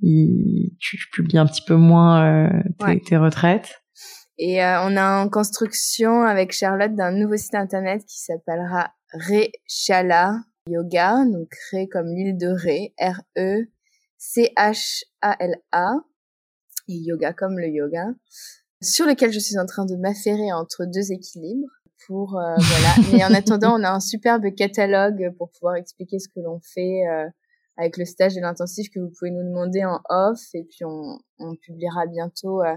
[0.00, 3.82] tu, publies un petit peu moins tes, tes, retraites.
[4.38, 11.24] Et on a en construction avec Charlotte d'un nouveau site internet qui s'appellera Rechala yoga,
[11.24, 13.66] donc Ré comme l'île de Ré, R-E,
[14.18, 15.94] C-H-A-L-A,
[16.88, 18.06] et yoga comme le yoga,
[18.82, 21.68] sur lequel je suis en train de m'affairer entre deux équilibres
[22.06, 23.08] pour euh, voilà.
[23.12, 27.06] Mais en attendant, on a un superbe catalogue pour pouvoir expliquer ce que l'on fait
[27.08, 27.28] euh,
[27.76, 31.18] avec le stage de l'intensif que vous pouvez nous demander en off et puis on,
[31.38, 32.76] on publiera bientôt euh,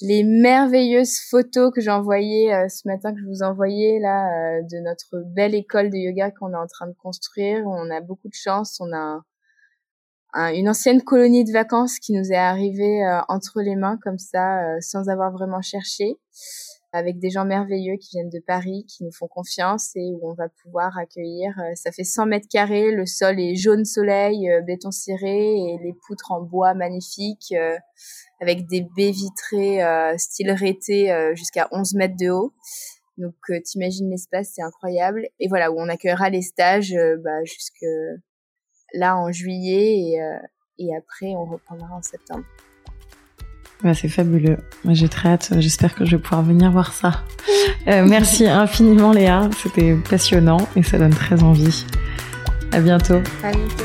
[0.00, 4.62] les merveilleuses photos que j'ai envoyées euh, ce matin, que je vous envoyais là, euh,
[4.62, 7.66] de notre belle école de yoga qu'on est en train de construire.
[7.66, 8.80] On a beaucoup de chance.
[8.80, 9.22] On a
[10.52, 14.80] une ancienne colonie de vacances qui nous est arrivée euh, entre les mains comme ça,
[14.80, 16.16] sans avoir vraiment cherché.
[16.92, 20.34] avec des gens merveilleux qui viennent de Paris, qui nous font confiance et où on
[20.34, 21.52] va pouvoir accueillir.
[21.58, 25.78] Euh, ça fait 100 mètres carrés, le sol est jaune soleil, euh, béton ciré et
[25.82, 27.76] les poutres en bois magnifiques euh,
[28.40, 29.80] avec des baies vitrées
[30.16, 32.52] style rété jusqu'à 11 mètres de haut.
[33.16, 33.34] Donc
[33.64, 35.26] t'imagines l'espace, c'est incroyable.
[35.40, 37.84] Et voilà, où on accueillera les stages bah, jusque
[38.94, 40.20] là en juillet et,
[40.78, 42.44] et après on reprendra en septembre.
[43.82, 44.58] Bah, c'est fabuleux.
[44.88, 45.52] J'ai très hâte.
[45.58, 47.22] J'espère que je vais pouvoir venir voir ça.
[47.86, 49.48] Euh, merci infiniment, Léa.
[49.62, 51.86] C'était passionnant et ça donne très envie.
[52.72, 53.22] À bientôt.
[53.42, 53.84] À bientôt,